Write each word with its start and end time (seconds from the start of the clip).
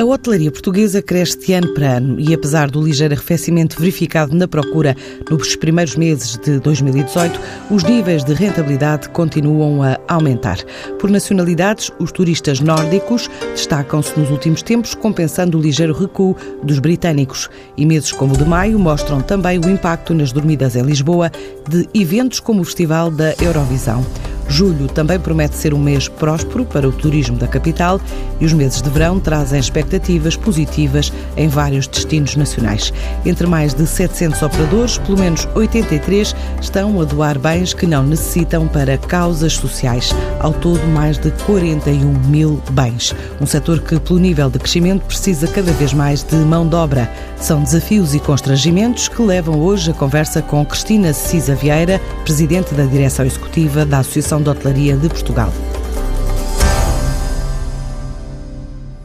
A 0.00 0.04
hotelaria 0.06 0.50
portuguesa 0.50 1.02
cresce 1.02 1.38
de 1.38 1.52
ano 1.52 1.74
para 1.74 1.98
ano 1.98 2.18
e, 2.18 2.32
apesar 2.32 2.70
do 2.70 2.80
ligeiro 2.80 3.12
arrefecimento 3.12 3.78
verificado 3.78 4.34
na 4.34 4.48
procura 4.48 4.96
nos 5.30 5.54
primeiros 5.56 5.94
meses 5.94 6.38
de 6.38 6.58
2018, 6.58 7.38
os 7.70 7.84
níveis 7.84 8.24
de 8.24 8.32
rentabilidade 8.32 9.10
continuam 9.10 9.82
a 9.82 9.98
aumentar. 10.08 10.56
Por 10.98 11.10
nacionalidades, 11.10 11.90
os 11.98 12.10
turistas 12.12 12.60
nórdicos 12.60 13.28
destacam-se 13.52 14.18
nos 14.18 14.30
últimos 14.30 14.62
tempos, 14.62 14.94
compensando 14.94 15.58
o 15.58 15.60
ligeiro 15.60 15.92
recuo 15.92 16.34
dos 16.62 16.78
britânicos. 16.78 17.50
E 17.76 17.84
meses 17.84 18.10
como 18.10 18.32
o 18.32 18.38
de 18.38 18.46
maio 18.46 18.78
mostram 18.78 19.20
também 19.20 19.58
o 19.58 19.68
impacto 19.68 20.14
nas 20.14 20.32
dormidas 20.32 20.76
em 20.76 20.82
Lisboa 20.82 21.30
de 21.68 21.86
eventos 21.92 22.40
como 22.40 22.62
o 22.62 22.64
Festival 22.64 23.10
da 23.10 23.34
Eurovisão. 23.38 24.02
Julho 24.50 24.88
também 24.88 25.18
promete 25.18 25.56
ser 25.56 25.72
um 25.72 25.78
mês 25.78 26.08
próspero 26.08 26.64
para 26.64 26.86
o 26.86 26.92
turismo 26.92 27.36
da 27.36 27.46
capital 27.46 28.00
e 28.40 28.44
os 28.44 28.52
meses 28.52 28.82
de 28.82 28.90
verão 28.90 29.20
trazem 29.20 29.60
expectativas 29.60 30.34
positivas 30.34 31.12
em 31.36 31.46
vários 31.46 31.86
destinos 31.86 32.34
nacionais. 32.34 32.92
Entre 33.24 33.46
mais 33.46 33.72
de 33.74 33.86
700 33.86 34.42
operadores, 34.42 34.98
pelo 34.98 35.18
menos 35.18 35.48
83 35.54 36.34
estão 36.60 37.00
a 37.00 37.04
doar 37.04 37.38
bens 37.38 37.72
que 37.72 37.86
não 37.86 38.02
necessitam 38.02 38.66
para 38.66 38.98
causas 38.98 39.52
sociais. 39.52 40.12
Ao 40.40 40.52
todo, 40.52 40.84
mais 40.88 41.16
de 41.16 41.30
41 41.46 42.12
mil 42.28 42.60
bens. 42.72 43.14
Um 43.40 43.46
setor 43.46 43.80
que, 43.80 44.00
pelo 44.00 44.18
nível 44.18 44.50
de 44.50 44.58
crescimento, 44.58 45.04
precisa 45.06 45.46
cada 45.46 45.72
vez 45.72 45.94
mais 45.94 46.24
de 46.24 46.34
mão 46.34 46.66
de 46.66 46.74
obra. 46.74 47.08
São 47.36 47.62
desafios 47.62 48.14
e 48.14 48.18
constrangimentos 48.18 49.06
que 49.08 49.22
levam 49.22 49.60
hoje 49.60 49.92
a 49.92 49.94
conversa 49.94 50.42
com 50.42 50.64
Cristina 50.66 51.12
Cisa 51.12 51.54
Vieira, 51.54 52.00
presidente 52.24 52.74
da 52.74 52.84
direção 52.84 53.24
executiva 53.24 53.84
da 53.84 54.00
Associação 54.00 54.39
Associação 54.40 54.42
de 54.42 54.50
Hotelaria 54.50 54.96
de 54.96 55.08
Portugal. 55.08 55.52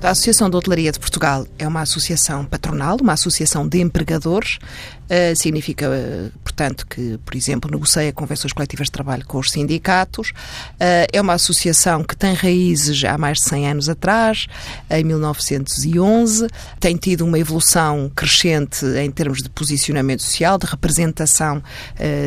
A 0.01 0.09
Associação 0.09 0.49
de 0.49 0.55
Hotelaria 0.55 0.91
de 0.91 0.99
Portugal 0.99 1.47
é 1.57 1.67
uma 1.67 1.81
associação 1.81 2.45
patronal, 2.45 2.97
uma 3.01 3.13
associação 3.13 3.67
de 3.67 3.81
empregadores. 3.81 4.59
Uh, 5.05 5.35
significa, 5.35 5.87
uh, 5.87 6.31
portanto, 6.43 6.87
que, 6.87 7.19
por 7.23 7.35
exemplo, 7.35 7.69
negocia 7.69 8.11
convenções 8.11 8.51
coletivas 8.51 8.87
de 8.87 8.91
trabalho 8.91 9.23
com 9.25 9.37
os 9.37 9.51
sindicatos. 9.51 10.29
Uh, 10.29 11.05
é 11.13 11.21
uma 11.21 11.33
associação 11.33 12.03
que 12.03 12.15
tem 12.15 12.33
raízes 12.33 13.03
há 13.03 13.15
mais 13.15 13.37
de 13.37 13.43
100 13.43 13.69
anos 13.69 13.89
atrás, 13.89 14.47
em 14.89 15.03
1911. 15.03 16.47
Tem 16.79 16.95
tido 16.97 17.23
uma 17.23 17.37
evolução 17.37 18.11
crescente 18.15 18.83
em 18.85 19.11
termos 19.11 19.43
de 19.43 19.49
posicionamento 19.49 20.23
social, 20.23 20.57
de 20.57 20.65
representação 20.65 21.61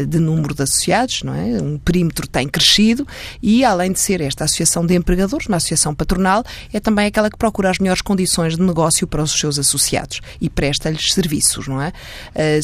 de 0.09 0.19
número 0.19 0.55
de 0.55 0.63
associados, 0.63 1.23
não 1.23 1.35
é? 1.35 1.61
Um 1.61 1.79
perímetro 1.79 2.27
tem 2.27 2.49
crescido 2.49 3.07
e, 3.43 3.65
além 3.65 3.93
de 3.93 4.01
ser 4.01 4.21
esta 4.21 4.45
associação 4.45 4.85
de 4.87 4.95
empregadores, 4.95 5.47
uma 5.47 5.57
associação 5.57 5.95
patronal, 5.95 6.45
é 6.73 6.81
também 6.81 7.07
aquela 7.07 7.31
que 7.31 7.37
procura 7.37 7.71
as 7.71 7.79
melhores 7.79 8.03
condições 8.03 8.57
de 8.57 8.63
negócio 8.63 9.07
para 9.07 9.23
os 9.23 9.33
seus 9.33 9.59
associados 9.59 10.21
e 10.41 10.49
presta-lhes 10.49 11.13
serviços, 11.13 11.67
não 11.67 11.81
é? 11.81 11.93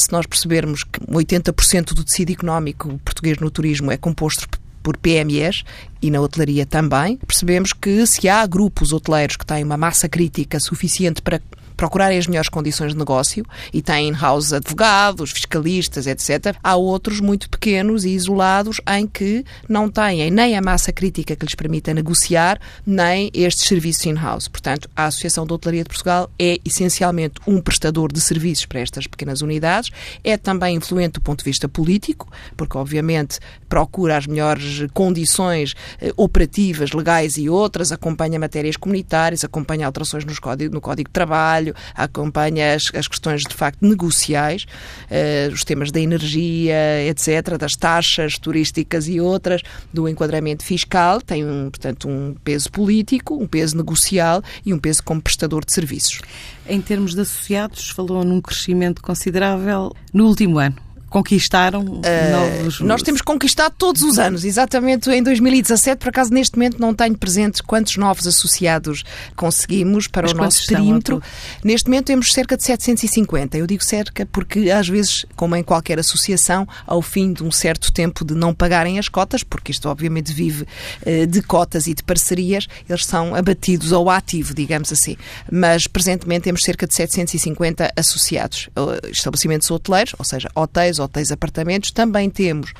Se 0.05 0.13
nós 0.13 0.27
percebermos 0.27 0.85
que 0.85 1.01
80% 1.01 1.95
do 1.95 2.05
tecido 2.05 2.31
económico 2.31 3.01
português 3.03 3.39
no 3.39 3.51
turismo 3.51 3.91
é 3.91 3.97
composto 3.97 4.47
por 4.83 4.99
PMEs 4.99 5.65
e 6.03 6.11
na 6.11 6.21
hotelaria 6.21 6.67
também, 6.67 7.17
percebemos 7.17 7.73
que 7.73 8.07
se 8.07 8.29
há 8.29 8.45
grupos 8.47 8.93
hoteleiros 8.93 9.37
que 9.37 9.47
têm 9.47 9.65
uma 9.65 9.79
massa 9.79 10.07
crítica 10.07 10.61
suficiente 10.61 11.23
para 11.23 11.41
procurarem 11.85 12.17
as 12.17 12.27
melhores 12.27 12.49
condições 12.49 12.93
de 12.93 12.99
negócio 12.99 13.45
e 13.71 13.83
têm 13.83 14.09
in-house 14.09 14.55
advogados, 14.55 15.31
fiscalistas, 15.31 16.07
etc. 16.07 16.57
Há 16.65 16.77
outros 16.77 17.21
muito 17.21 17.51
pequenos 17.51 18.07
e 18.07 18.11
isolados 18.11 18.81
em 18.89 19.07
que 19.07 19.45
não 19.69 19.91
têm 19.91 20.31
nem 20.31 20.57
a 20.57 20.63
massa 20.63 20.91
crítica 20.95 21.37
que 21.37 21.45
lhes 21.45 21.55
permita 21.55 21.93
negociar, 21.93 22.59
nem 22.87 23.31
estes 23.35 23.69
serviços 23.69 24.07
in-house. 24.07 24.49
Portanto, 24.49 24.89
a 24.97 25.05
Associação 25.05 25.47
de 25.47 25.53
Hotelaria 25.53 25.83
de 25.83 25.91
Portugal 25.91 26.31
é 26.39 26.59
essencialmente 26.65 27.35
um 27.47 27.61
prestador 27.61 28.11
de 28.11 28.19
serviços 28.19 28.65
para 28.65 28.81
estas 28.81 29.07
pequenas 29.07 29.43
unidades, 29.43 29.91
é 30.25 30.39
também 30.39 30.77
influente 30.77 31.15
do 31.15 31.21
ponto 31.21 31.41
de 31.41 31.51
vista 31.51 31.69
político, 31.69 32.33
porque 32.57 32.79
obviamente 32.79 33.41
procura 33.69 34.17
as 34.17 34.27
melhores 34.27 34.87
condições 34.95 35.75
eh, 36.01 36.13
operativas, 36.17 36.93
legais 36.93 37.37
e 37.37 37.51
outras, 37.51 37.93
acompanha 37.93 38.39
matérias 38.39 38.79
comunitárias, 38.79 39.45
acompanha 39.45 39.87
alterações 39.87 40.25
no 40.25 40.41
código, 40.41 40.73
no 40.73 40.81
código 40.81 41.11
de 41.11 41.13
trabalho, 41.13 41.74
acompanha 41.95 42.75
as, 42.75 42.85
as 42.95 43.09
questões 43.09 43.43
de 43.43 43.55
facto 43.55 43.83
negociais, 43.83 44.67
uh, 45.11 45.53
os 45.53 45.65
temas 45.65 45.91
da 45.91 46.01
energia, 46.01 47.07
etc., 47.09 47.57
das 47.59 47.73
taxas 47.73 48.39
turísticas 48.39 49.09
e 49.09 49.21
outras, 49.21 49.63
do 49.93 50.09
enquadramento 50.09 50.65
fiscal, 50.65 51.21
tem 51.21 51.45
um, 51.45 51.71
portanto 51.71 52.09
um 52.09 52.35
peso 52.45 52.71
político, 52.71 53.35
um 53.37 53.47
peso 53.47 53.77
negocial 53.77 54.43
e 54.65 54.73
um 54.73 54.79
peso 54.79 55.03
como 55.03 55.21
prestador 55.21 55.65
de 55.65 55.73
serviços. 55.73 56.21
Em 56.67 56.81
termos 56.81 57.15
de 57.15 57.21
associados, 57.21 57.91
falou 57.91 58.25
num 58.25 58.41
crescimento 58.41 59.03
considerável 59.03 59.95
no 60.13 60.27
último 60.27 60.59
ano 60.59 60.84
conquistaram 61.15 61.85
uh, 61.85 62.31
novos. 62.33 62.81
Nós 62.81 63.01
temos 63.01 63.23
conquistado 63.23 63.73
todos 63.79 64.03
os 64.03 64.19
anos, 64.19 64.45
exatamente 64.45 65.09
em 65.11 65.23
2017, 65.23 66.01
por 66.01 66.09
acaso 66.09 66.35
neste 66.35 66.57
momento 66.57 66.81
não 66.81 66.93
tenho 66.93 67.17
presente 67.17 67.63
quantos 67.63 67.97
novos 67.97 68.27
associados 68.27 69.05
conseguimos 69.37 70.09
para 70.09 70.23
Mas 70.23 70.33
o 70.33 70.37
nosso 70.37 70.67
perímetro. 70.67 71.23
Neste 71.63 71.89
momento 71.89 72.07
temos 72.07 72.33
cerca 72.33 72.57
de 72.57 72.65
750. 72.65 73.57
Eu 73.57 73.65
digo 73.65 73.85
cerca 73.85 74.27
porque 74.27 74.73
às 74.73 74.89
vezes, 74.89 75.25
como 75.37 75.55
em 75.55 75.63
qualquer 75.63 76.01
associação, 76.01 76.67
ao 76.85 77.01
fim 77.01 77.33
de 77.33 77.45
um 77.45 77.51
certo 77.53 77.93
tempo 77.93 78.25
de 78.25 78.35
não 78.35 78.53
pagarem 78.53 78.99
as 78.99 79.09
cotas, 79.09 79.45
porque 79.45 79.71
isto 79.71 79.89
obviamente 79.89 80.33
vive 80.33 80.67
uh, 81.07 81.27
de 81.29 81.43
cotas 81.43 81.87
e 81.87 81.95
de 81.95 82.03
parcerias, 82.03 82.67
eles 82.89 83.07
são 83.07 83.37
abatidos 83.37 83.93
ao 83.93 84.11
ativo, 84.11 84.53
digamos 84.53 84.91
assim. 84.91 85.17
Mas 85.49 85.87
presentemente 85.87 86.43
temos 86.43 86.65
cerca 86.65 86.89
de 86.89 86.95
750 86.95 87.93
associados, 87.97 88.69
uh, 88.77 89.09
estabelecimentos 89.09 89.71
hoteleiros, 89.71 90.17
ou 90.19 90.25
seja, 90.25 90.51
hotéis, 90.57 91.04
hotéis, 91.05 91.31
apartamentos. 91.31 91.91
Também 91.91 92.29
temos 92.29 92.73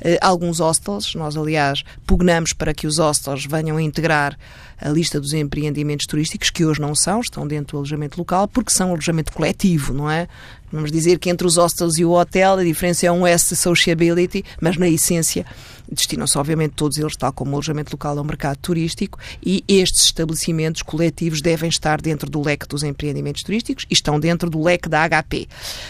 eh, 0.00 0.18
alguns 0.20 0.60
hostels. 0.60 1.14
Nós, 1.14 1.36
aliás, 1.36 1.82
pugnamos 2.06 2.52
para 2.52 2.74
que 2.74 2.86
os 2.86 2.98
hostels 2.98 3.46
venham 3.46 3.76
a 3.76 3.82
integrar 3.82 4.38
a 4.80 4.88
lista 4.88 5.20
dos 5.20 5.32
empreendimentos 5.32 6.06
turísticos, 6.06 6.50
que 6.50 6.64
hoje 6.64 6.80
não 6.80 6.94
são, 6.94 7.20
estão 7.20 7.46
dentro 7.46 7.72
do 7.72 7.78
alojamento 7.78 8.18
local, 8.18 8.48
porque 8.48 8.72
são 8.72 8.90
alojamento 8.90 9.32
coletivo, 9.32 9.92
não 9.92 10.10
é? 10.10 10.28
Vamos 10.72 10.92
dizer 10.92 11.18
que 11.18 11.28
entre 11.28 11.46
os 11.46 11.56
hostels 11.56 11.98
e 11.98 12.04
o 12.04 12.12
hotel 12.12 12.54
a 12.54 12.64
diferença 12.64 13.04
é 13.04 13.10
um 13.10 13.26
S 13.26 13.56
sociability, 13.56 14.44
mas 14.60 14.76
na 14.76 14.88
essência 14.88 15.44
destinam-se 15.90 16.38
obviamente 16.38 16.74
todos 16.76 16.96
eles, 16.98 17.16
tal 17.16 17.32
como 17.32 17.50
o 17.50 17.54
alojamento 17.54 17.92
local, 17.92 18.16
ao 18.16 18.24
mercado 18.24 18.58
turístico 18.58 19.18
e 19.44 19.64
estes 19.66 20.04
estabelecimentos 20.04 20.82
coletivos 20.82 21.42
devem 21.42 21.68
estar 21.68 22.00
dentro 22.00 22.30
do 22.30 22.40
leque 22.40 22.68
dos 22.68 22.84
empreendimentos 22.84 23.42
turísticos 23.42 23.84
e 23.90 23.94
estão 23.94 24.20
dentro 24.20 24.48
do 24.48 24.62
leque 24.62 24.88
da 24.88 25.08
HP, 25.08 25.48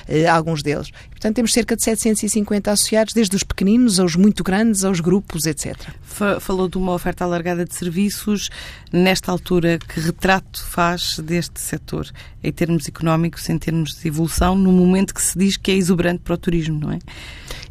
eh, 0.08 0.26
alguns 0.26 0.62
deles. 0.62 0.90
Portanto, 1.10 1.36
temos 1.36 1.52
cerca 1.52 1.76
de 1.76 1.82
750 1.82 2.72
associados, 2.72 3.12
desde 3.12 3.36
os 3.36 3.42
pequeninos 3.42 4.00
aos 4.00 4.16
muito 4.16 4.42
grandes, 4.42 4.84
aos 4.84 5.00
grupos, 5.00 5.44
etc. 5.44 5.76
Falou 6.40 6.66
de 6.66 6.78
uma 6.78 6.92
oferta 6.92 7.24
alargada 7.24 7.66
de 7.66 7.74
serviços. 7.74 8.48
Nesta 8.92 9.30
altura, 9.30 9.78
que 9.78 10.00
retrato 10.00 10.64
faz 10.64 11.18
deste 11.18 11.60
setor, 11.60 12.10
em 12.42 12.50
termos 12.50 12.88
económicos, 12.88 13.48
em 13.48 13.56
termos 13.56 13.94
de 13.94 14.08
evolução, 14.08 14.56
no 14.56 14.72
momento 14.72 15.14
que 15.14 15.22
se 15.22 15.38
diz 15.38 15.56
que 15.56 15.70
é 15.70 15.74
exuberante 15.74 16.22
para 16.24 16.34
o 16.34 16.38
turismo, 16.38 16.80
não 16.80 16.92
é? 16.92 16.98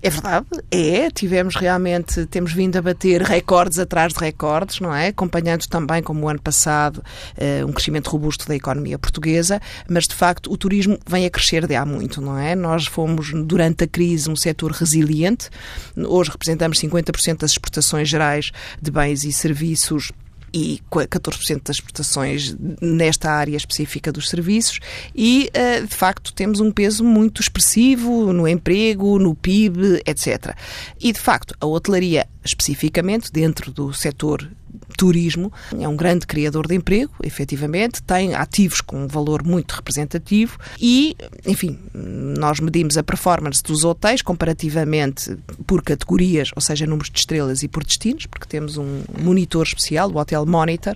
É 0.01 0.09
verdade, 0.09 0.45
é. 0.71 1.09
Tivemos 1.11 1.55
realmente, 1.55 2.25
temos 2.27 2.53
vindo 2.53 2.77
a 2.77 2.81
bater 2.81 3.21
recordes 3.21 3.79
atrás 3.79 4.13
de 4.13 4.19
recordes, 4.19 4.79
não 4.79 4.95
é? 4.95 5.07
Acompanhando 5.07 5.67
também, 5.67 6.01
como 6.01 6.25
o 6.25 6.29
ano 6.29 6.41
passado, 6.41 7.03
eh, 7.35 7.65
um 7.65 7.73
crescimento 7.73 8.09
robusto 8.09 8.47
da 8.47 8.55
economia 8.55 8.97
portuguesa, 8.97 9.61
mas 9.89 10.07
de 10.07 10.15
facto 10.15 10.51
o 10.51 10.57
turismo 10.57 10.97
vem 11.05 11.25
a 11.25 11.29
crescer 11.29 11.67
de 11.67 11.75
há 11.75 11.85
muito, 11.85 12.21
não 12.21 12.37
é? 12.37 12.55
Nós 12.55 12.85
fomos, 12.85 13.31
durante 13.45 13.83
a 13.83 13.87
crise, 13.87 14.29
um 14.29 14.35
setor 14.37 14.71
resiliente. 14.71 15.49
Hoje 15.97 16.31
representamos 16.31 16.79
50% 16.79 17.39
das 17.39 17.51
exportações 17.51 18.07
gerais 18.07 18.51
de 18.81 18.91
bens 18.91 19.25
e 19.25 19.33
serviços 19.33 20.13
e 20.53 20.81
14% 20.89 21.63
das 21.63 21.77
exportações 21.77 22.55
nesta 22.81 23.31
área 23.31 23.55
específica 23.55 24.11
dos 24.11 24.29
serviços 24.29 24.79
e, 25.15 25.49
eh, 25.53 25.81
de 25.81 25.95
facto, 25.95 26.33
temos 26.33 26.59
um 26.59 26.71
peso 26.71 27.03
muito 27.03 27.41
expressivo 27.41 28.31
no 28.33 28.47
emprego, 28.47 29.19
no 29.19 29.35
PIB, 29.35 30.01
etc. 30.05 30.55
E, 30.99 31.11
de 31.11 31.19
facto, 31.19 31.55
a 31.59 31.65
hotelaria, 31.65 32.27
especificamente, 32.43 33.31
dentro 33.31 33.71
do 33.71 33.93
setor 33.93 34.49
turismo, 34.97 35.51
é 35.79 35.87
um 35.87 35.95
grande 35.95 36.25
criador 36.27 36.67
de 36.67 36.75
emprego, 36.75 37.11
efetivamente, 37.23 38.01
tem 38.03 38.33
ativos 38.35 38.81
com 38.81 39.03
um 39.03 39.07
valor 39.07 39.43
muito 39.43 39.73
representativo 39.73 40.57
e, 40.79 41.15
enfim, 41.45 41.79
nós 41.93 42.59
medimos 42.59 42.97
a 42.97 43.03
performance 43.03 43.61
dos 43.63 43.83
hotéis 43.83 44.21
comparativamente 44.21 45.37
por 45.65 45.81
categorias, 45.83 46.51
ou 46.55 46.61
seja, 46.61 46.85
números 46.85 47.09
de 47.09 47.19
estrelas 47.19 47.63
e 47.63 47.67
por 47.67 47.83
destinos, 47.83 48.25
porque 48.25 48.47
temos 48.47 48.77
um 48.77 49.03
monitor 49.19 49.65
especial, 49.65 50.09
o 50.11 50.17
Hotel 50.17 50.45
Monitor, 50.45 50.95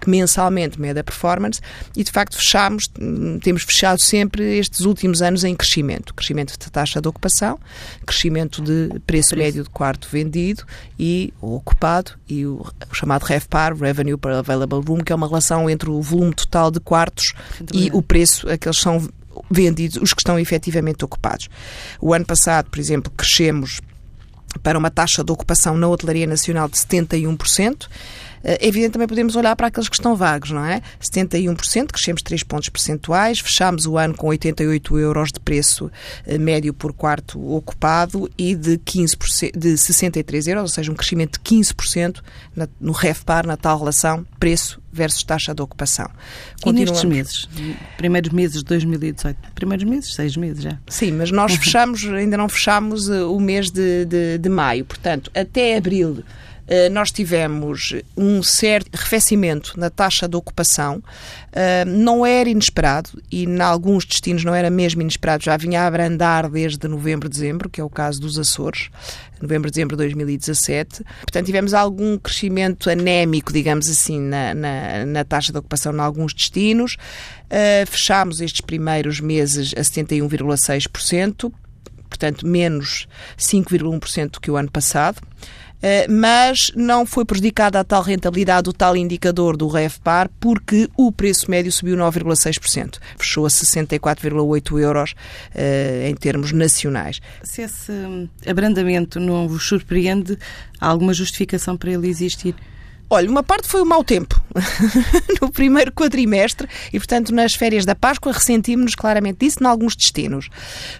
que 0.00 0.08
mensalmente 0.08 0.80
mede 0.80 1.00
a 1.00 1.04
performance 1.04 1.60
e, 1.96 2.04
de 2.04 2.10
facto, 2.10 2.36
fechamos, 2.36 2.84
temos 3.42 3.62
fechado 3.62 4.00
sempre 4.00 4.58
estes 4.58 4.80
últimos 4.80 5.22
anos 5.22 5.44
em 5.44 5.54
crescimento. 5.54 6.14
Crescimento 6.14 6.58
da 6.58 6.70
taxa 6.70 7.00
de 7.00 7.08
ocupação, 7.08 7.58
crescimento 8.06 8.62
de 8.62 9.00
preço 9.00 9.36
médio 9.36 9.64
de 9.64 9.70
quarto 9.70 10.08
vendido 10.10 10.64
e 10.98 11.32
ocupado 11.40 12.12
e 12.28 12.46
o 12.46 12.64
chamado 12.92 13.24
RevPAR, 13.32 13.74
Revenue 13.74 14.16
per 14.16 14.32
Available 14.32 14.80
Room, 14.86 14.98
que 14.98 15.12
é 15.12 15.14
uma 15.14 15.26
relação 15.26 15.68
entre 15.68 15.88
o 15.90 16.00
volume 16.00 16.34
total 16.34 16.70
de 16.70 16.80
quartos 16.80 17.32
e 17.72 17.90
o 17.92 18.02
preço 18.02 18.48
a 18.48 18.58
que 18.58 18.68
eles 18.68 18.78
são 18.78 19.08
vendidos, 19.50 19.98
os 20.02 20.12
que 20.12 20.20
estão 20.20 20.38
efetivamente 20.38 21.04
ocupados. 21.04 21.48
O 22.00 22.12
ano 22.12 22.24
passado, 22.24 22.70
por 22.70 22.78
exemplo, 22.78 23.12
crescemos 23.16 23.80
para 24.62 24.78
uma 24.78 24.90
taxa 24.90 25.24
de 25.24 25.32
ocupação 25.32 25.76
na 25.76 25.88
hotelaria 25.88 26.26
nacional 26.26 26.68
de 26.68 26.76
71%. 26.76 27.88
É 28.42 28.66
evidente 28.66 28.92
também 28.92 29.08
podemos 29.08 29.36
olhar 29.36 29.54
para 29.56 29.68
aqueles 29.68 29.88
que 29.88 29.94
estão 29.94 30.16
vagos, 30.16 30.50
não 30.50 30.64
é? 30.64 30.82
71%, 31.00 31.92
crescemos 31.92 32.22
3 32.22 32.42
pontos 32.42 32.68
percentuais, 32.68 33.38
fechámos 33.38 33.86
o 33.86 33.96
ano 33.96 34.14
com 34.14 34.28
88 34.28 34.98
euros 34.98 35.30
de 35.32 35.40
preço 35.40 35.90
eh, 36.26 36.38
médio 36.38 36.74
por 36.74 36.92
quarto 36.92 37.54
ocupado 37.54 38.30
e 38.36 38.54
de, 38.54 38.78
15%, 38.78 39.56
de 39.56 39.76
63 39.76 40.48
euros, 40.48 40.62
ou 40.62 40.68
seja, 40.68 40.90
um 40.90 40.94
crescimento 40.94 41.38
de 41.38 41.56
15% 41.56 42.20
na, 42.54 42.68
no 42.80 42.92
REFPAR, 42.92 43.46
na 43.46 43.56
tal 43.56 43.78
relação 43.78 44.26
preço 44.38 44.82
versus 44.92 45.22
taxa 45.22 45.54
de 45.54 45.62
ocupação. 45.62 46.08
E 46.66 46.72
nestes 46.72 47.04
meses, 47.04 47.48
primeiros 47.96 48.30
meses 48.30 48.58
de 48.58 48.64
2018, 48.64 49.38
primeiros 49.54 49.84
meses, 49.84 50.14
seis 50.14 50.36
meses 50.36 50.62
já. 50.62 50.78
Sim, 50.86 51.12
mas 51.12 51.30
nós 51.30 51.54
fechamos, 51.56 52.04
ainda 52.04 52.36
não 52.36 52.48
fechamos 52.48 53.08
eh, 53.08 53.22
o 53.22 53.40
mês 53.40 53.70
de, 53.70 54.04
de, 54.04 54.38
de 54.38 54.48
maio, 54.48 54.84
portanto, 54.84 55.30
até 55.34 55.76
abril 55.76 56.18
eh, 56.18 56.42
nós 56.90 57.10
tivemos 57.10 57.94
um 58.16 58.42
certo 58.42 58.88
arrefecimento 58.94 59.78
na 59.78 59.90
taxa 59.90 60.28
de 60.28 60.36
ocupação. 60.36 61.02
Eh, 61.54 61.84
não 61.84 62.24
era 62.24 62.48
inesperado 62.48 63.10
e, 63.30 63.44
em 63.44 63.60
alguns 63.60 64.06
destinos, 64.06 64.42
não 64.42 64.54
era 64.54 64.70
mesmo 64.70 65.02
inesperado, 65.02 65.44
já 65.44 65.54
vinha 65.56 65.82
a 65.82 65.86
abrandar 65.86 66.48
desde 66.48 66.88
novembro, 66.88 67.28
dezembro, 67.28 67.68
que 67.68 67.78
é 67.78 67.84
o 67.84 67.90
caso 67.90 68.20
dos 68.20 68.38
Açores, 68.38 68.88
novembro, 69.40 69.70
dezembro 69.70 69.94
de 69.94 70.02
2017. 70.02 71.04
Portanto, 71.20 71.44
tivemos 71.44 71.74
algum 71.74 72.16
crescimento 72.16 72.88
anémico, 72.88 73.52
digamos 73.52 73.86
assim, 73.88 74.18
na, 74.18 74.54
na, 74.54 75.04
na 75.04 75.24
taxa 75.24 75.52
de 75.52 75.58
ocupação 75.58 75.92
em 75.92 76.00
alguns 76.00 76.32
destinos. 76.32 76.96
Uh, 77.50 77.86
fechámos 77.86 78.40
estes 78.40 78.62
primeiros 78.62 79.20
meses 79.20 79.74
a 79.76 79.82
71,6%, 79.82 81.52
portanto, 82.08 82.46
menos 82.46 83.06
5,1% 83.36 84.30
do 84.30 84.40
que 84.40 84.50
o 84.50 84.56
ano 84.56 84.70
passado. 84.70 85.20
Eh, 85.82 86.06
mas 86.08 86.70
não 86.76 87.04
foi 87.04 87.24
prejudicada 87.24 87.80
a 87.80 87.84
tal 87.84 88.02
rentabilidade, 88.02 88.70
o 88.70 88.72
tal 88.72 88.96
indicador 88.96 89.56
do 89.56 89.66
REFPAR, 89.66 90.30
porque 90.38 90.88
o 90.96 91.10
preço 91.10 91.50
médio 91.50 91.72
subiu 91.72 91.96
9,6%. 91.96 92.98
Fechou 93.18 93.44
a 93.44 93.48
64,8 93.48 94.80
euros 94.80 95.12
uh, 95.12 96.08
em 96.08 96.14
termos 96.14 96.52
nacionais. 96.52 97.20
Se 97.42 97.62
esse 97.62 97.92
abrandamento 98.46 99.18
não 99.18 99.48
vos 99.48 99.66
surpreende, 99.66 100.38
há 100.80 100.88
alguma 100.88 101.12
justificação 101.12 101.76
para 101.76 101.90
ele 101.90 102.08
existir? 102.08 102.54
Olha, 103.14 103.28
uma 103.28 103.42
parte 103.42 103.68
foi 103.68 103.82
o 103.82 103.84
mau 103.84 104.02
tempo 104.02 104.42
no 105.38 105.52
primeiro 105.52 105.92
quadrimestre 105.92 106.66
e, 106.90 106.98
portanto, 106.98 107.30
nas 107.30 107.54
férias 107.54 107.84
da 107.84 107.94
Páscoa 107.94 108.32
ressentimos-nos 108.32 108.94
claramente 108.94 109.40
disso 109.40 109.58
em 109.62 109.66
alguns 109.66 109.94
destinos. 109.94 110.48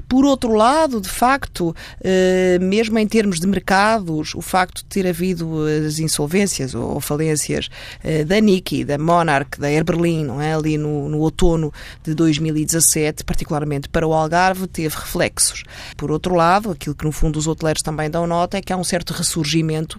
Por 0.06 0.26
outro 0.26 0.53
lado, 0.53 1.00
de 1.00 1.09
facto, 1.09 1.75
eh, 2.05 2.59
mesmo 2.61 2.99
em 2.99 3.09
termos 3.09 3.41
de 3.41 3.47
mercados, 3.47 4.35
o 4.35 4.43
facto 4.43 4.82
de 4.82 4.91
ter 4.91 5.06
havido 5.06 5.64
as 5.64 5.99
insolvências 6.00 6.75
ou 6.75 7.00
falências 7.00 7.70
eh, 8.05 8.25
da 8.25 8.38
Niki, 8.43 8.85
da 8.85 8.99
Monarch, 8.99 9.59
da 9.59 9.69
Air 9.69 9.82
Berlin, 9.82 10.26
não 10.26 10.38
é? 10.38 10.53
ali 10.53 10.76
no, 10.76 11.09
no 11.09 11.19
outono 11.20 11.73
de 12.03 12.12
2017, 12.12 13.25
particularmente 13.25 13.88
para 13.88 14.06
o 14.06 14.12
Algarve, 14.12 14.67
teve 14.67 14.94
reflexos. 14.94 15.62
Por 15.97 16.11
outro 16.11 16.35
lado, 16.35 16.73
aquilo 16.73 16.94
que 16.94 17.06
no 17.06 17.11
fundo 17.11 17.38
os 17.38 17.47
hoteleiros 17.47 17.82
também 17.82 18.11
dão 18.11 18.26
nota 18.26 18.59
é 18.59 18.61
que 18.61 18.70
há 18.70 18.76
um 18.76 18.85
certo 18.85 19.14
ressurgimento 19.14 19.99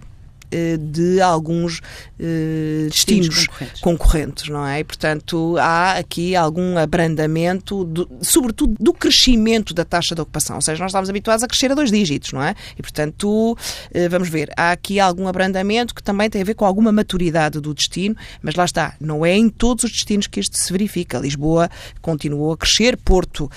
de 0.78 1.20
alguns 1.20 1.78
uh, 1.78 2.88
destinos 2.90 3.46
concorrentes. 3.46 3.80
concorrentes. 3.80 4.48
não 4.48 4.66
é? 4.66 4.80
E, 4.80 4.84
portanto, 4.84 5.56
há 5.58 5.92
aqui 5.98 6.36
algum 6.36 6.78
abrandamento, 6.78 7.84
do, 7.84 8.08
sobretudo 8.20 8.74
do 8.78 8.92
crescimento 8.92 9.74
da 9.74 9.84
taxa 9.84 10.14
de 10.14 10.20
ocupação. 10.20 10.56
Ou 10.56 10.62
seja, 10.62 10.82
nós 10.82 10.90
estávamos 10.90 11.10
habituados 11.10 11.42
a 11.42 11.48
crescer 11.48 11.72
a 11.72 11.74
dois 11.74 11.90
dígitos, 11.90 12.32
não 12.32 12.42
é? 12.42 12.54
E, 12.78 12.82
portanto, 12.82 13.52
uh, 13.52 14.10
vamos 14.10 14.28
ver, 14.28 14.50
há 14.56 14.72
aqui 14.72 15.00
algum 15.00 15.26
abrandamento 15.28 15.94
que 15.94 16.02
também 16.02 16.28
tem 16.30 16.42
a 16.42 16.44
ver 16.44 16.54
com 16.54 16.64
alguma 16.64 16.92
maturidade 16.92 17.60
do 17.60 17.74
destino, 17.74 18.16
mas 18.42 18.54
lá 18.54 18.64
está, 18.64 18.94
não 19.00 19.24
é 19.24 19.34
em 19.34 19.48
todos 19.48 19.84
os 19.84 19.90
destinos 19.90 20.26
que 20.26 20.40
isto 20.40 20.56
se 20.56 20.72
verifica. 20.72 21.18
Lisboa 21.18 21.70
continuou 22.00 22.52
a 22.52 22.56
crescer, 22.56 22.96
Porto 22.96 23.50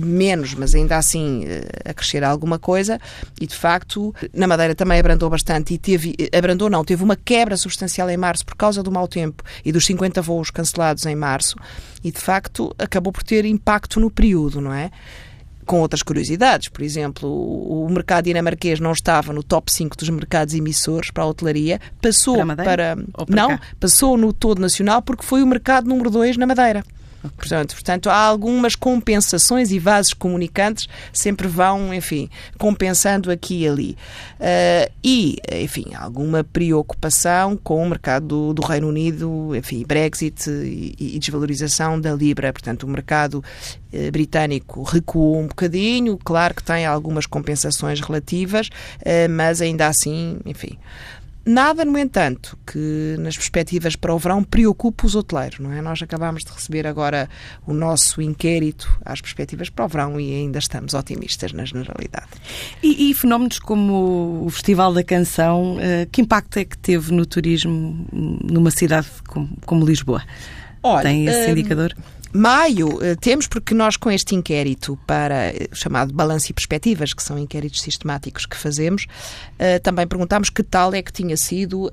menos, 0.00 0.54
mas 0.54 0.74
ainda 0.74 0.96
assim 0.96 1.44
a 1.84 1.92
crescer 1.92 2.24
alguma 2.24 2.58
coisa, 2.58 3.00
e 3.40 3.46
de 3.46 3.54
facto, 3.54 4.14
na 4.32 4.46
Madeira 4.46 4.74
também 4.74 4.98
abrandou 4.98 5.28
bastante 5.28 5.74
e 5.74 5.78
teve 5.78 6.14
abrandou 6.36 6.68
não, 6.68 6.84
teve 6.84 7.02
uma 7.02 7.16
quebra 7.16 7.56
substancial 7.56 8.08
em 8.10 8.16
março 8.16 8.44
por 8.44 8.56
causa 8.56 8.82
do 8.82 8.90
mau 8.90 9.08
tempo 9.08 9.42
e 9.64 9.72
dos 9.72 9.86
50 9.86 10.20
voos 10.22 10.50
cancelados 10.50 11.06
em 11.06 11.16
março 11.16 11.56
e, 12.02 12.10
de 12.10 12.20
facto, 12.20 12.74
acabou 12.78 13.12
por 13.12 13.22
ter 13.22 13.44
impacto 13.44 13.98
no 14.00 14.10
período, 14.10 14.60
não 14.60 14.72
é? 14.72 14.90
com 15.66 15.80
outras 15.80 16.02
curiosidades. 16.02 16.68
Por 16.68 16.82
exemplo, 16.82 17.28
o 17.28 17.90
mercado 17.90 18.24
dinamarquês 18.26 18.78
não 18.78 18.92
estava 18.92 19.32
no 19.32 19.42
top 19.42 19.70
5 19.70 19.96
dos 19.96 20.08
mercados 20.08 20.54
emissores 20.54 21.10
para 21.10 21.24
a 21.24 21.26
hotelaria, 21.26 21.80
passou 22.00 22.46
para, 22.46 22.56
para, 22.56 22.96
não, 23.28 23.48
cá? 23.48 23.60
passou 23.78 24.16
no 24.16 24.32
todo 24.32 24.60
nacional 24.60 25.02
porque 25.02 25.24
foi 25.24 25.42
o 25.42 25.46
mercado 25.46 25.88
número 25.88 26.08
2 26.08 26.36
na 26.36 26.46
Madeira. 26.46 26.84
Portanto, 27.36 27.74
portanto, 27.74 28.10
há 28.10 28.16
algumas 28.16 28.74
compensações 28.74 29.70
e 29.70 29.78
vasos 29.78 30.12
comunicantes 30.12 30.88
sempre 31.12 31.46
vão, 31.46 31.92
enfim, 31.94 32.28
compensando 32.58 33.30
aqui 33.30 33.62
e 33.62 33.68
ali. 33.68 33.96
Uh, 34.40 34.92
e, 35.02 35.36
enfim, 35.52 35.94
alguma 35.94 36.44
preocupação 36.44 37.56
com 37.56 37.82
o 37.82 37.88
mercado 37.88 38.26
do, 38.26 38.54
do 38.54 38.62
Reino 38.62 38.88
Unido, 38.88 39.54
enfim, 39.54 39.84
Brexit 39.86 40.48
e, 40.50 40.94
e, 40.98 41.18
desvalorização 41.18 42.00
da 42.00 42.12
Libra. 42.12 42.52
Portanto, 42.52 42.84
o 42.84 42.88
mercado 42.88 43.42
uh, 43.92 44.10
britânico 44.12 44.82
recuou 44.82 45.38
um 45.38 45.46
bocadinho, 45.46 46.18
claro 46.18 46.54
que 46.54 46.62
tem 46.62 46.86
algumas 46.86 47.26
compensações 47.26 48.00
relativas, 48.00 48.68
uh, 48.68 49.30
mas 49.30 49.60
ainda 49.60 49.86
assim, 49.86 50.38
enfim. 50.44 50.78
Nada, 51.46 51.84
no 51.84 51.96
entanto, 51.96 52.58
que 52.66 53.14
nas 53.20 53.36
perspectivas 53.36 53.94
para 53.94 54.12
o 54.12 54.18
verão 54.18 54.42
preocupe 54.42 55.06
os 55.06 55.14
hoteleiros, 55.14 55.60
não 55.60 55.72
é? 55.72 55.80
Nós 55.80 56.02
acabámos 56.02 56.42
de 56.42 56.50
receber 56.50 56.88
agora 56.88 57.30
o 57.64 57.72
nosso 57.72 58.20
inquérito 58.20 58.98
às 59.04 59.20
perspectivas 59.20 59.70
para 59.70 59.84
o 59.84 59.88
verão 59.88 60.20
e 60.20 60.34
ainda 60.34 60.58
estamos 60.58 60.92
otimistas 60.92 61.52
na 61.52 61.64
generalidade. 61.64 62.26
E, 62.82 63.10
e 63.10 63.14
fenómenos 63.14 63.60
como 63.60 64.44
o 64.44 64.50
Festival 64.50 64.92
da 64.92 65.04
Canção, 65.04 65.76
uh, 65.76 66.10
que 66.10 66.20
impacto 66.20 66.58
é 66.58 66.64
que 66.64 66.76
teve 66.76 67.12
no 67.12 67.24
turismo 67.24 68.04
numa 68.12 68.72
cidade 68.72 69.06
como, 69.28 69.48
como 69.64 69.86
Lisboa? 69.86 70.24
Olha, 70.82 71.02
Tem 71.02 71.26
esse 71.26 71.48
uh, 71.48 71.52
indicador? 71.52 71.94
Maio 72.36 73.02
eh, 73.02 73.14
temos, 73.16 73.46
porque 73.46 73.74
nós 73.74 73.96
com 73.96 74.10
este 74.10 74.34
inquérito 74.34 74.98
para 75.06 75.48
eh, 75.48 75.68
chamado 75.72 76.12
Balanço 76.12 76.50
e 76.50 76.52
Perspectivas, 76.52 77.14
que 77.14 77.22
são 77.22 77.38
inquéritos 77.38 77.80
sistemáticos 77.80 78.44
que 78.44 78.56
fazemos, 78.56 79.06
eh, 79.58 79.78
também 79.78 80.06
perguntámos 80.06 80.50
que 80.50 80.62
tal 80.62 80.92
é 80.94 81.00
que 81.00 81.12
tinha 81.12 81.36
sido 81.36 81.90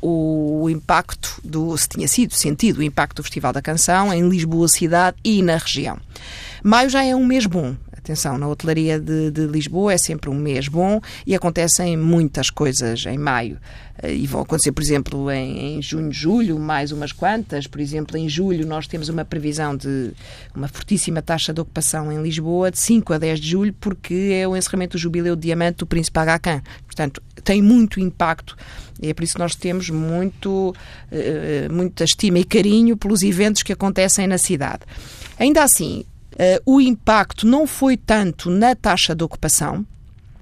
o 0.00 0.68
impacto 0.70 1.40
do, 1.44 1.76
se 1.76 1.88
tinha 1.88 2.08
sido 2.08 2.34
sentido 2.34 2.78
o 2.78 2.82
impacto 2.82 3.16
do 3.16 3.22
Festival 3.22 3.52
da 3.52 3.60
Canção 3.60 4.12
em 4.12 4.28
Lisboa 4.28 4.68
cidade 4.68 5.16
e 5.22 5.42
na 5.42 5.56
região. 5.56 5.98
Maio 6.62 6.88
já 6.88 7.04
é 7.04 7.14
um 7.14 7.24
mês 7.24 7.44
bom. 7.44 7.76
Atenção, 8.04 8.36
na 8.36 8.46
hotelaria 8.46 9.00
de, 9.00 9.30
de, 9.30 9.46
Lisboa 9.46 9.94
é 9.94 9.96
sempre 9.96 10.28
um 10.28 10.34
mês 10.34 10.68
bom 10.68 11.00
e 11.26 11.34
acontecem 11.34 11.96
muitas 11.96 12.50
coisas 12.50 13.06
em 13.06 13.16
maio. 13.16 13.58
Eh, 14.02 14.12
e 14.12 14.26
vão 14.26 14.42
acontecer, 14.42 14.72
por 14.72 14.82
exemplo, 14.82 15.30
em, 15.30 15.78
em 15.78 15.82
junho, 15.82 16.12
julho, 16.12 16.58
mais 16.58 16.92
umas 16.92 17.12
quantas. 17.12 17.66
Por 17.66 17.80
exemplo, 17.80 18.18
em 18.18 18.28
julho 18.28 18.66
nós 18.66 18.86
temos 18.86 19.08
uma 19.08 19.24
previsão 19.24 19.74
de 19.74 20.12
uma 20.54 20.68
fortíssima 20.68 21.22
taxa 21.22 21.50
de 21.50 21.62
ocupação 21.62 22.12
em 22.12 22.22
Lisboa, 22.22 22.70
de 22.70 22.78
5 22.78 23.14
a 23.14 23.16
10 23.16 23.40
de 23.40 23.48
julho, 23.48 23.74
porque 23.80 24.32
é 24.34 24.46
o 24.46 24.54
encerramento 24.54 24.98
do 24.98 25.00
jubileu 25.00 25.34
de 25.34 25.40
diamante 25.40 25.78
do 25.78 25.86
Príncipe 25.86 26.18
Aga 26.18 26.38
Khan. 26.38 26.62
Portanto, 26.84 27.22
tem 27.42 27.62
muito 27.62 27.98
impacto 27.98 28.54
e 29.00 29.08
é 29.08 29.14
por 29.14 29.24
isso 29.24 29.32
que 29.32 29.40
nós 29.40 29.54
temos 29.54 29.88
muito, 29.88 30.74
uh, 31.10 31.72
muita 31.72 32.04
estima 32.04 32.38
e 32.38 32.44
carinho 32.44 32.98
pelos 32.98 33.22
eventos 33.22 33.62
que 33.62 33.72
acontecem 33.72 34.26
na 34.26 34.36
cidade. 34.36 34.82
Ainda 35.38 35.62
assim, 35.62 36.04
o 36.64 36.80
impacto 36.80 37.46
não 37.46 37.66
foi 37.66 37.96
tanto 37.96 38.50
na 38.50 38.74
taxa 38.74 39.14
de 39.14 39.22
ocupação, 39.22 39.86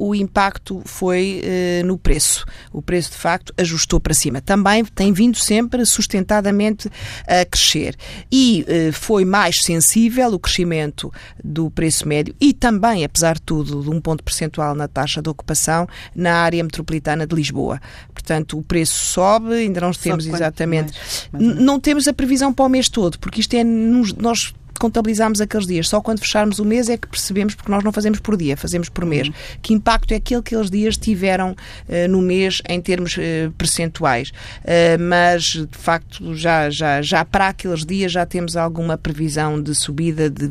o 0.02 0.16
impacto 0.16 0.82
foi 0.84 1.42
uh, 1.44 1.86
no 1.86 1.96
preço. 1.96 2.44
O 2.72 2.82
preço, 2.82 3.12
de 3.12 3.16
facto, 3.18 3.54
ajustou 3.56 4.00
para 4.00 4.12
cima. 4.12 4.40
Também 4.40 4.84
tem 4.84 5.12
vindo 5.12 5.36
sempre 5.38 5.86
sustentadamente 5.86 6.90
a 7.24 7.44
crescer. 7.44 7.96
E 8.30 8.66
uh, 8.66 8.92
foi 8.92 9.24
mais 9.24 9.62
sensível 9.62 10.34
o 10.34 10.40
crescimento 10.40 11.12
do 11.42 11.70
preço 11.70 12.08
médio 12.08 12.34
e 12.40 12.52
também, 12.52 13.04
apesar 13.04 13.34
de 13.34 13.42
tudo, 13.42 13.80
de 13.80 13.90
um 13.90 14.00
ponto 14.00 14.24
percentual 14.24 14.74
na 14.74 14.88
taxa 14.88 15.22
de 15.22 15.28
ocupação 15.28 15.86
na 16.16 16.34
área 16.34 16.64
metropolitana 16.64 17.24
de 17.24 17.36
Lisboa. 17.36 17.80
Portanto, 18.12 18.58
o 18.58 18.62
preço 18.62 18.98
sobe, 19.04 19.54
ainda 19.54 19.80
não 19.80 19.92
temos 19.92 20.26
exatamente. 20.26 20.92
Mais, 21.32 21.44
mais 21.44 21.60
não 21.60 21.78
temos 21.78 22.08
a 22.08 22.12
previsão 22.12 22.52
para 22.52 22.64
o 22.64 22.68
mês 22.68 22.88
todo, 22.88 23.20
porque 23.20 23.40
isto 23.40 23.54
é. 23.54 23.62
Nós 23.62 24.52
contabilizarmos 24.82 25.40
aqueles 25.40 25.64
dias. 25.64 25.88
Só 25.88 26.00
quando 26.00 26.18
fecharmos 26.18 26.58
o 26.58 26.64
mês 26.64 26.88
é 26.88 26.96
que 26.96 27.06
percebemos, 27.06 27.54
porque 27.54 27.70
nós 27.70 27.84
não 27.84 27.92
fazemos 27.92 28.18
por 28.18 28.36
dia, 28.36 28.56
fazemos 28.56 28.88
por 28.88 29.04
mês, 29.04 29.28
uhum. 29.28 29.34
que 29.62 29.72
impacto 29.72 30.12
é 30.12 30.18
que 30.18 30.34
aqueles 30.34 30.68
dias 30.68 30.96
tiveram 30.96 31.52
uh, 31.52 32.08
no 32.08 32.20
mês 32.20 32.60
em 32.68 32.80
termos 32.80 33.16
uh, 33.16 33.52
percentuais. 33.56 34.30
Uh, 34.30 34.98
mas, 34.98 35.44
de 35.44 35.78
facto, 35.78 36.34
já, 36.34 36.68
já, 36.68 37.00
já 37.00 37.24
para 37.24 37.48
aqueles 37.48 37.86
dias 37.86 38.10
já 38.10 38.26
temos 38.26 38.56
alguma 38.56 38.98
previsão 38.98 39.62
de 39.62 39.72
subida 39.72 40.28
de 40.28 40.50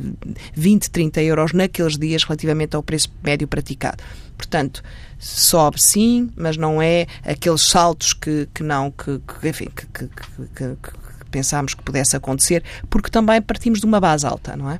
20, 0.53 0.89
30 0.89 1.21
euros 1.23 1.51
naqueles 1.51 1.97
dias 1.97 2.23
relativamente 2.23 2.73
ao 2.73 2.81
preço 2.81 3.09
médio 3.21 3.49
praticado. 3.49 4.01
Portanto, 4.37 4.81
sobe 5.19 5.81
sim, 5.81 6.31
mas 6.37 6.55
não 6.55 6.81
é 6.81 7.05
aqueles 7.23 7.61
saltos 7.61 8.13
que, 8.13 8.47
que 8.53 8.63
não, 8.63 8.89
que, 8.91 9.19
que 9.19 9.49
enfim, 9.49 9.67
que, 9.75 10.07
que 10.07 11.00
pensámos 11.31 11.73
que 11.73 11.81
pudesse 11.81 12.15
acontecer, 12.15 12.63
porque 12.89 13.09
também 13.09 13.41
partimos 13.41 13.79
de 13.79 13.85
uma 13.85 13.99
base 13.99 14.25
alta, 14.25 14.55
não 14.55 14.69
é? 14.69 14.79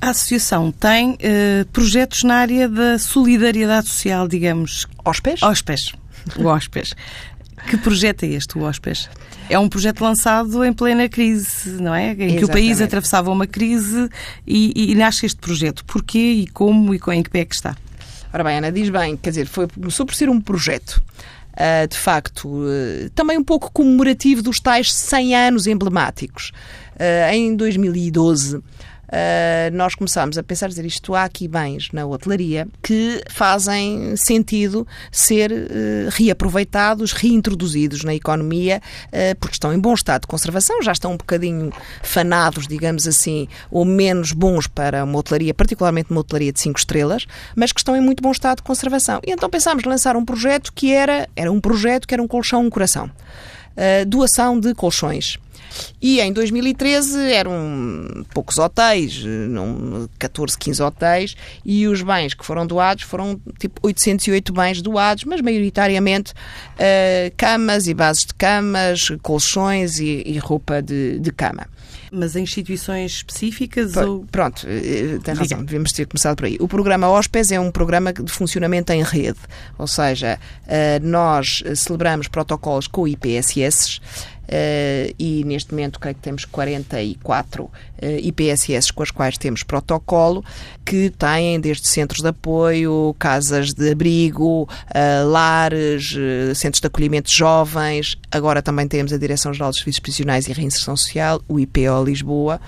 A 0.00 0.10
Associação 0.10 0.70
tem 0.70 1.12
uh, 1.12 1.66
projetos 1.72 2.22
na 2.22 2.36
área 2.36 2.68
da 2.68 2.98
solidariedade 2.98 3.88
social, 3.88 4.28
digamos. 4.28 4.86
Hospes? 5.04 5.42
Hospes. 5.42 5.92
O 6.36 6.46
Hospes. 6.46 6.94
que 7.68 7.76
projeto 7.76 8.24
é 8.24 8.28
este, 8.28 8.58
o 8.58 8.62
Hospes? 8.62 9.08
É 9.48 9.58
um 9.58 9.68
projeto 9.68 10.02
lançado 10.02 10.64
em 10.64 10.72
plena 10.72 11.08
crise, 11.08 11.70
não 11.80 11.94
é? 11.94 12.08
Em 12.08 12.10
Exatamente. 12.10 12.38
que 12.38 12.44
o 12.44 12.48
país 12.48 12.80
atravessava 12.80 13.30
uma 13.30 13.46
crise 13.46 14.08
e, 14.46 14.92
e 14.92 14.94
nasce 14.94 15.24
este 15.24 15.40
projeto. 15.40 15.84
Porquê 15.84 16.18
e 16.18 16.46
como 16.46 16.94
e 16.94 17.00
em 17.14 17.22
que 17.22 17.30
pé 17.30 17.40
é 17.40 17.44
que 17.44 17.54
está? 17.54 17.76
Ora 18.32 18.44
bem, 18.44 18.58
Ana, 18.58 18.70
diz 18.70 18.90
bem, 18.90 19.16
quer 19.16 19.30
dizer, 19.30 19.46
foi, 19.46 19.66
começou 19.68 20.04
por 20.04 20.14
ser 20.14 20.28
um 20.28 20.38
projeto. 20.38 21.02
Uh, 21.58 21.88
de 21.88 21.96
facto, 21.96 22.48
uh, 22.48 23.10
também 23.16 23.36
um 23.36 23.42
pouco 23.42 23.72
comemorativo 23.72 24.42
dos 24.42 24.60
tais 24.60 24.94
100 24.94 25.34
anos 25.34 25.66
emblemáticos. 25.66 26.52
Uh, 26.94 27.32
em 27.32 27.56
2012, 27.56 28.62
Uh, 29.08 29.74
nós 29.74 29.94
começámos 29.94 30.36
a 30.36 30.42
pensar, 30.42 30.68
dizer 30.68 30.84
isto, 30.84 31.14
há 31.14 31.24
aqui 31.24 31.48
bens 31.48 31.88
na 31.92 32.04
hotelaria 32.04 32.68
que 32.82 33.22
fazem 33.30 34.14
sentido 34.16 34.86
ser 35.10 35.50
uh, 35.50 36.10
reaproveitados, 36.10 37.12
reintroduzidos 37.12 38.04
na 38.04 38.14
economia, 38.14 38.82
uh, 39.06 39.36
porque 39.40 39.54
estão 39.54 39.72
em 39.72 39.78
bom 39.78 39.94
estado 39.94 40.22
de 40.22 40.26
conservação, 40.26 40.82
já 40.82 40.92
estão 40.92 41.12
um 41.12 41.16
bocadinho 41.16 41.72
fanados, 42.02 42.66
digamos 42.66 43.08
assim, 43.08 43.48
ou 43.70 43.84
menos 43.84 44.32
bons 44.32 44.66
para 44.66 45.02
uma 45.04 45.18
hotelaria, 45.18 45.54
particularmente 45.54 46.10
uma 46.10 46.20
hotelaria 46.20 46.52
de 46.52 46.60
5 46.60 46.78
estrelas, 46.78 47.26
mas 47.56 47.72
que 47.72 47.80
estão 47.80 47.96
em 47.96 48.00
muito 48.02 48.22
bom 48.22 48.30
estado 48.30 48.58
de 48.58 48.62
conservação. 48.62 49.20
E 49.26 49.30
então 49.30 49.48
pensámos 49.48 49.84
lançar 49.84 50.16
um 50.16 50.24
projeto 50.24 50.70
que 50.74 50.92
era, 50.92 51.26
era 51.34 51.50
um 51.50 51.60
projeto 51.60 52.06
que 52.06 52.12
era 52.12 52.22
um 52.22 52.28
colchão, 52.28 52.66
um 52.66 52.70
coração. 52.70 53.10
doação 54.06 54.60
de 54.60 54.74
colchões. 54.74 55.38
E 56.00 56.20
em 56.20 56.32
2013 56.32 57.32
eram 57.32 58.24
poucos 58.32 58.58
hotéis, 58.58 59.24
14, 60.18 60.58
15 60.58 60.82
hotéis, 60.82 61.36
e 61.64 61.86
os 61.86 62.02
bens 62.02 62.34
que 62.34 62.44
foram 62.44 62.66
doados 62.66 63.04
foram 63.04 63.40
tipo 63.58 63.80
808 63.82 64.52
bens 64.52 64.82
doados, 64.82 65.24
mas 65.24 65.40
maioritariamente 65.40 66.32
uh, 66.32 67.32
camas 67.36 67.86
e 67.86 67.94
bases 67.94 68.24
de 68.24 68.34
camas, 68.34 69.10
colchões 69.22 69.98
e, 69.98 70.22
e 70.26 70.38
roupa 70.38 70.80
de, 70.82 71.18
de 71.18 71.32
cama. 71.32 71.66
Mas 72.10 72.36
em 72.36 72.42
instituições 72.42 73.12
específicas? 73.12 73.92
P 73.92 74.00
ou... 74.00 74.24
Pronto, 74.30 74.66
eh, 74.66 75.18
tem 75.22 75.34
razão, 75.34 75.64
devemos 75.64 75.92
ter 75.92 76.06
começado 76.06 76.36
por 76.36 76.46
aí. 76.46 76.56
O 76.60 76.68
programa 76.68 77.08
Hóspedes 77.08 77.52
é 77.52 77.60
um 77.60 77.70
programa 77.70 78.12
de 78.12 78.32
funcionamento 78.32 78.92
em 78.92 79.02
rede, 79.02 79.38
ou 79.76 79.86
seja, 79.86 80.38
eh, 80.66 80.98
nós 81.00 81.62
celebramos 81.76 82.28
protocolos 82.28 82.86
com 82.86 83.06
IPSS, 83.06 84.00
e 85.18 85.44
neste 85.44 85.72
momento 85.72 86.00
creio 86.00 86.14
que 86.14 86.22
temos 86.22 86.44
44 86.44 87.64
uh, 87.64 87.70
IPSS 88.00 88.92
com 88.92 89.02
as 89.02 89.10
quais 89.10 89.36
temos 89.36 89.62
protocolo, 89.62 90.44
que 90.84 91.10
têm 91.10 91.60
desde 91.60 91.86
centros 91.88 92.22
de 92.22 92.28
apoio, 92.28 93.14
casas 93.18 93.72
de 93.72 93.90
abrigo, 93.90 94.62
uh, 94.62 95.28
lares, 95.28 96.14
centros 96.54 96.80
de 96.80 96.86
acolhimento 96.86 97.30
de 97.30 97.36
jovens, 97.36 98.16
agora 98.30 98.62
também 98.62 98.88
temos 98.88 99.12
a 99.12 99.18
Direção-Geral 99.18 99.70
dos 99.70 99.78
Serviços 99.78 100.00
Prisionais 100.00 100.46
e 100.48 100.52
Reinserção 100.52 100.96
Social, 100.96 101.42
o 101.48 101.60
IPO 101.60 102.04
Lisboa, 102.04 102.60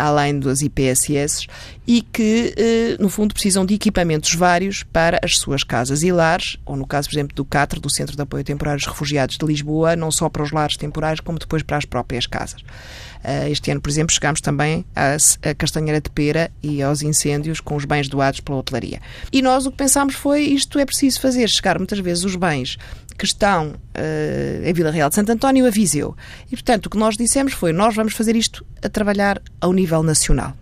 além 0.00 0.38
das 0.38 0.62
IPSS, 0.62 1.46
e 1.86 2.02
que, 2.02 2.54
uh, 2.98 3.02
no 3.02 3.08
fundo, 3.08 3.32
precisam 3.32 3.64
de 3.64 3.74
equipamentos 3.74 4.34
vários 4.34 4.82
para 4.82 5.18
as 5.22 5.38
suas 5.38 5.64
casas 5.64 6.02
e 6.02 6.12
lares, 6.12 6.58
ou 6.66 6.76
no 6.76 6.86
caso, 6.86 7.08
por 7.08 7.14
exemplo, 7.14 7.34
do 7.34 7.46
CATRE, 7.46 7.80
do 7.80 7.88
Centro 7.88 8.14
de 8.14 8.20
Apoio 8.20 8.42
a 8.42 8.44
Temporários 8.44 8.86
Refugiados 8.86 9.38
de 9.38 9.46
Lisboa, 9.46 9.96
não 9.96 10.10
só 10.10 10.28
para 10.28 10.42
os 10.42 10.52
lares 10.52 10.76
temporários, 10.76 11.20
como 11.20 11.38
depois 11.38 11.62
para 11.62 11.78
as 11.78 11.86
próprias 11.86 12.26
casas. 12.26 12.60
Uh, 12.60 13.50
este 13.50 13.70
ano, 13.70 13.80
por 13.80 13.88
exemplo, 13.88 14.14
chegámos 14.14 14.42
também 14.42 14.84
à 14.94 15.16
Castanheira 15.54 16.00
de 16.00 16.10
Pera 16.10 16.50
e 16.62 16.82
aos 16.82 17.00
incêndios 17.00 17.58
com 17.58 17.74
os 17.74 17.86
bens 17.86 18.06
doados 18.06 18.40
pela 18.40 18.58
hotelaria. 18.58 19.00
E 19.32 19.40
nós 19.40 19.64
o 19.64 19.70
que 19.70 19.78
pensámos 19.78 20.14
foi 20.14 20.42
isto 20.42 20.78
é 20.78 20.84
preciso 20.84 21.20
fazer, 21.20 21.48
chegar 21.48 21.78
muitas 21.78 21.98
vezes 21.98 22.22
os 22.22 22.36
bens 22.36 22.76
que 23.18 23.24
estão 23.24 23.70
uh, 23.70 24.64
em 24.64 24.72
Vila 24.72 24.90
Real 24.90 25.08
de 25.08 25.16
Santo 25.16 25.32
António 25.32 25.66
a 25.66 25.70
Viseu. 25.70 26.16
E, 26.46 26.50
portanto, 26.50 26.86
o 26.86 26.90
que 26.90 26.96
nós 26.96 27.16
dissemos 27.16 27.52
foi 27.52 27.72
nós 27.72 27.94
vamos 27.94 28.14
fazer 28.14 28.36
isto 28.36 28.64
a 28.82 28.88
trabalhar 28.88 29.42
ao 29.60 29.72
nível 29.72 30.02
nacional. 30.04 30.54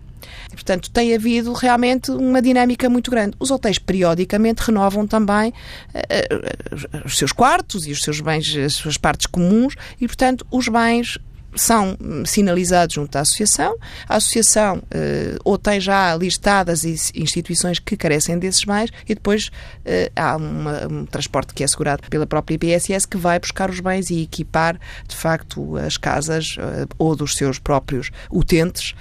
E, 0.47 0.55
portanto, 0.55 0.89
tem 0.89 1.13
havido 1.13 1.53
realmente 1.53 2.09
uma 2.09 2.41
dinâmica 2.41 2.89
muito 2.89 3.11
grande. 3.11 3.35
Os 3.39 3.51
hotéis 3.51 3.77
periodicamente 3.77 4.63
renovam 4.63 5.05
também 5.05 5.53
uh, 5.93 7.05
os 7.05 7.17
seus 7.17 7.31
quartos 7.31 7.85
e 7.85 7.91
os 7.91 8.01
seus 8.01 8.19
bens, 8.19 8.55
as 8.57 8.73
suas 8.73 8.97
partes 8.97 9.27
comuns, 9.27 9.75
e, 10.01 10.07
portanto, 10.07 10.45
os 10.49 10.67
bens 10.67 11.19
são 11.55 11.97
sinalizados 12.25 12.95
junto 12.95 13.15
à 13.17 13.21
Associação. 13.21 13.75
A 14.07 14.15
Associação 14.15 14.77
uh, 14.77 15.39
ou 15.43 15.57
tem 15.57 15.79
já 15.79 16.15
listadas 16.15 16.83
instituições 16.83 17.79
que 17.79 17.97
carecem 17.97 18.37
desses 18.37 18.63
bens 18.63 18.91
e 19.07 19.15
depois 19.15 19.47
uh, 19.47 20.11
há 20.15 20.35
uma, 20.35 20.87
um 20.87 21.05
transporte 21.05 21.53
que 21.53 21.63
é 21.63 21.65
assegurado 21.65 22.03
pela 22.09 22.25
própria 22.25 22.55
IPSS 22.55 23.07
que 23.07 23.17
vai 23.17 23.39
buscar 23.39 23.69
os 23.69 23.79
bens 23.79 24.09
e 24.09 24.21
equipar, 24.21 24.79
de 25.07 25.15
facto, 25.15 25.77
as 25.77 25.97
casas 25.97 26.57
uh, 26.57 26.87
ou 26.97 27.15
dos 27.15 27.35
seus 27.35 27.59
próprios 27.59 28.11
utentes, 28.31 28.93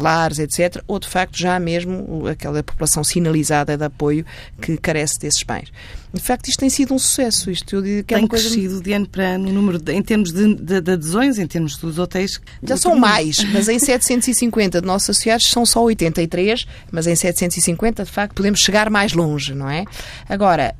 lares, 0.00 0.38
etc. 0.38 0.82
Ou, 0.86 0.98
de 0.98 1.08
facto, 1.08 1.36
já 1.36 1.58
mesmo 1.58 2.26
aquela 2.26 2.62
população 2.62 3.04
sinalizada 3.04 3.76
de 3.76 3.84
apoio 3.84 4.24
que 4.60 4.76
carece 4.76 5.18
desses 5.18 5.42
bens. 5.42 5.70
De 6.14 6.20
facto, 6.20 6.48
isto 6.48 6.60
tem 6.60 6.70
sido 6.70 6.94
um 6.94 6.98
sucesso. 6.98 7.50
Isto, 7.50 7.74
eu 7.74 7.82
digo 7.82 8.04
que 8.04 8.14
é 8.14 8.18
tem 8.18 8.26
coisa... 8.26 8.48
crescido 8.48 8.80
de 8.80 8.92
ano 8.92 9.08
para 9.08 9.34
ano, 9.34 9.52
número 9.52 9.78
de, 9.80 9.92
em 9.92 10.00
termos 10.00 10.32
de, 10.32 10.54
de, 10.54 10.80
de, 10.80 10.92
adesões, 10.92 11.38
em 11.38 11.46
termos 11.46 11.76
dos 11.76 11.98
hotéis. 11.98 12.40
Já 12.62 12.76
são 12.76 12.96
mais, 12.96 13.42
mas 13.52 13.68
em 13.68 13.78
750 13.80 14.80
de 14.80 14.86
nossos 14.86 15.10
associados 15.10 15.46
são 15.46 15.66
só 15.66 15.82
83, 15.82 16.66
mas 16.92 17.08
em 17.08 17.16
750, 17.16 18.04
de 18.04 18.10
facto, 18.10 18.34
podemos 18.34 18.60
chegar 18.60 18.88
mais 18.88 19.12
longe, 19.12 19.54
não 19.54 19.68
é? 19.68 19.84
Agora, 20.28 20.74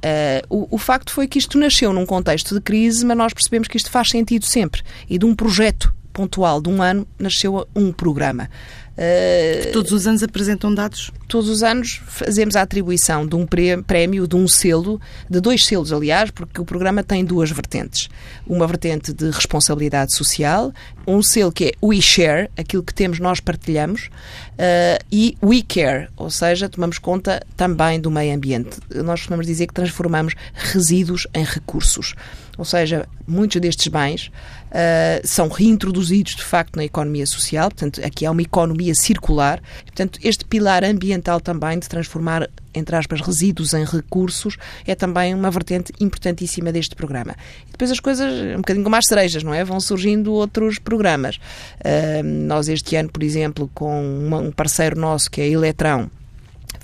uh, 0.50 0.56
o, 0.56 0.76
o 0.76 0.78
facto 0.78 1.10
foi 1.10 1.26
que 1.26 1.38
isto 1.38 1.58
nasceu 1.58 1.92
num 1.92 2.06
contexto 2.06 2.54
de 2.54 2.60
crise, 2.60 3.04
mas 3.04 3.16
nós 3.16 3.34
percebemos 3.34 3.66
que 3.66 3.76
isto 3.76 3.90
faz 3.90 4.08
sentido 4.08 4.44
sempre. 4.44 4.82
E 5.10 5.18
de 5.18 5.26
um 5.26 5.34
projeto 5.34 5.92
pontual 6.12 6.62
de 6.62 6.70
um 6.70 6.80
ano 6.80 7.06
nasceu 7.18 7.66
um 7.74 7.92
programa. 7.92 8.48
Uh, 8.96 9.72
todos 9.72 9.90
os 9.90 10.06
anos 10.06 10.22
apresentam 10.22 10.72
dados? 10.72 11.10
Todos 11.26 11.48
os 11.48 11.62
anos 11.64 12.00
fazemos 12.06 12.54
a 12.54 12.62
atribuição 12.62 13.26
de 13.26 13.34
um 13.34 13.44
prémio, 13.44 14.28
de 14.28 14.36
um 14.36 14.46
selo, 14.46 15.00
de 15.28 15.40
dois 15.40 15.64
selos, 15.64 15.92
aliás, 15.92 16.30
porque 16.30 16.60
o 16.60 16.64
programa 16.64 17.02
tem 17.02 17.24
duas 17.24 17.50
vertentes. 17.50 18.08
Uma 18.46 18.66
vertente 18.66 19.12
de 19.12 19.30
responsabilidade 19.30 20.14
social, 20.14 20.72
um 21.06 21.22
selo 21.22 21.52
que 21.52 21.64
é 21.64 21.72
We 21.82 22.00
Share, 22.00 22.50
aquilo 22.56 22.82
que 22.82 22.94
temos 22.94 23.18
nós 23.18 23.40
partilhamos, 23.40 24.08
uh, 24.52 25.04
e 25.10 25.36
We 25.42 25.62
Care, 25.66 26.08
ou 26.16 26.30
seja, 26.30 26.68
tomamos 26.68 26.98
conta 26.98 27.42
também 27.56 28.00
do 28.00 28.10
meio 28.10 28.34
ambiente. 28.34 28.78
Nós 28.94 29.20
costumamos 29.20 29.46
dizer 29.46 29.66
que 29.66 29.74
transformamos 29.74 30.34
resíduos 30.54 31.26
em 31.34 31.44
recursos. 31.44 32.14
Ou 32.56 32.64
seja, 32.64 33.08
muitos 33.26 33.60
destes 33.60 33.88
bens 33.88 34.28
uh, 34.28 35.26
são 35.26 35.48
reintroduzidos 35.48 36.36
de 36.36 36.44
facto 36.44 36.76
na 36.76 36.84
economia 36.84 37.26
social, 37.26 37.68
portanto, 37.68 38.00
aqui 38.04 38.24
há 38.24 38.30
uma 38.30 38.42
economia 38.42 38.94
circular. 38.94 39.60
Portanto, 39.84 40.18
este 40.22 40.44
pilar 40.44 40.84
ambiental 40.84 41.40
também 41.40 41.78
de 41.78 41.88
transformar 41.88 42.48
entre 42.74 42.96
aspas, 42.96 43.20
resíduos 43.20 43.74
em 43.74 43.84
recursos, 43.84 44.56
é 44.86 44.94
também 44.94 45.34
uma 45.34 45.50
vertente 45.50 45.92
importantíssima 46.00 46.72
deste 46.72 46.94
programa. 46.94 47.34
E 47.68 47.72
depois 47.72 47.90
as 47.90 48.00
coisas, 48.00 48.32
um 48.54 48.58
bocadinho 48.58 48.84
como 48.84 48.96
as 48.96 49.06
cerejas, 49.06 49.42
não 49.42 49.54
é? 49.54 49.64
Vão 49.64 49.80
surgindo 49.80 50.32
outros 50.32 50.78
programas. 50.78 51.36
Uh, 51.36 52.22
nós 52.22 52.68
este 52.68 52.96
ano, 52.96 53.08
por 53.08 53.22
exemplo, 53.22 53.70
com 53.74 54.02
uma, 54.26 54.38
um 54.38 54.52
parceiro 54.52 54.98
nosso 54.98 55.30
que 55.30 55.40
é 55.40 55.44
a 55.44 55.48
Eletrão, 55.48 56.10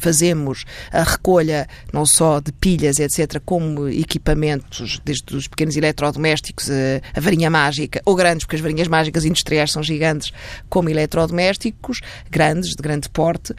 fazemos 0.00 0.64
a 0.92 1.02
recolha 1.02 1.68
não 1.92 2.04
só 2.06 2.40
de 2.40 2.52
pilhas, 2.52 2.98
etc., 2.98 3.40
como 3.44 3.88
equipamentos, 3.88 5.00
desde 5.04 5.36
os 5.36 5.46
pequenos 5.46 5.76
eletrodomésticos, 5.76 6.70
a, 6.70 7.18
a 7.18 7.20
varinha 7.20 7.50
mágica, 7.50 8.00
ou 8.04 8.14
grandes, 8.14 8.44
porque 8.44 8.56
as 8.56 8.62
varinhas 8.62 8.88
mágicas 8.88 9.24
industriais 9.24 9.72
são 9.72 9.82
gigantes, 9.82 10.32
como 10.68 10.88
eletrodomésticos, 10.88 12.00
grandes, 12.30 12.74
de 12.74 12.82
grande 12.82 13.08
porte. 13.08 13.52
Uh, 13.52 13.56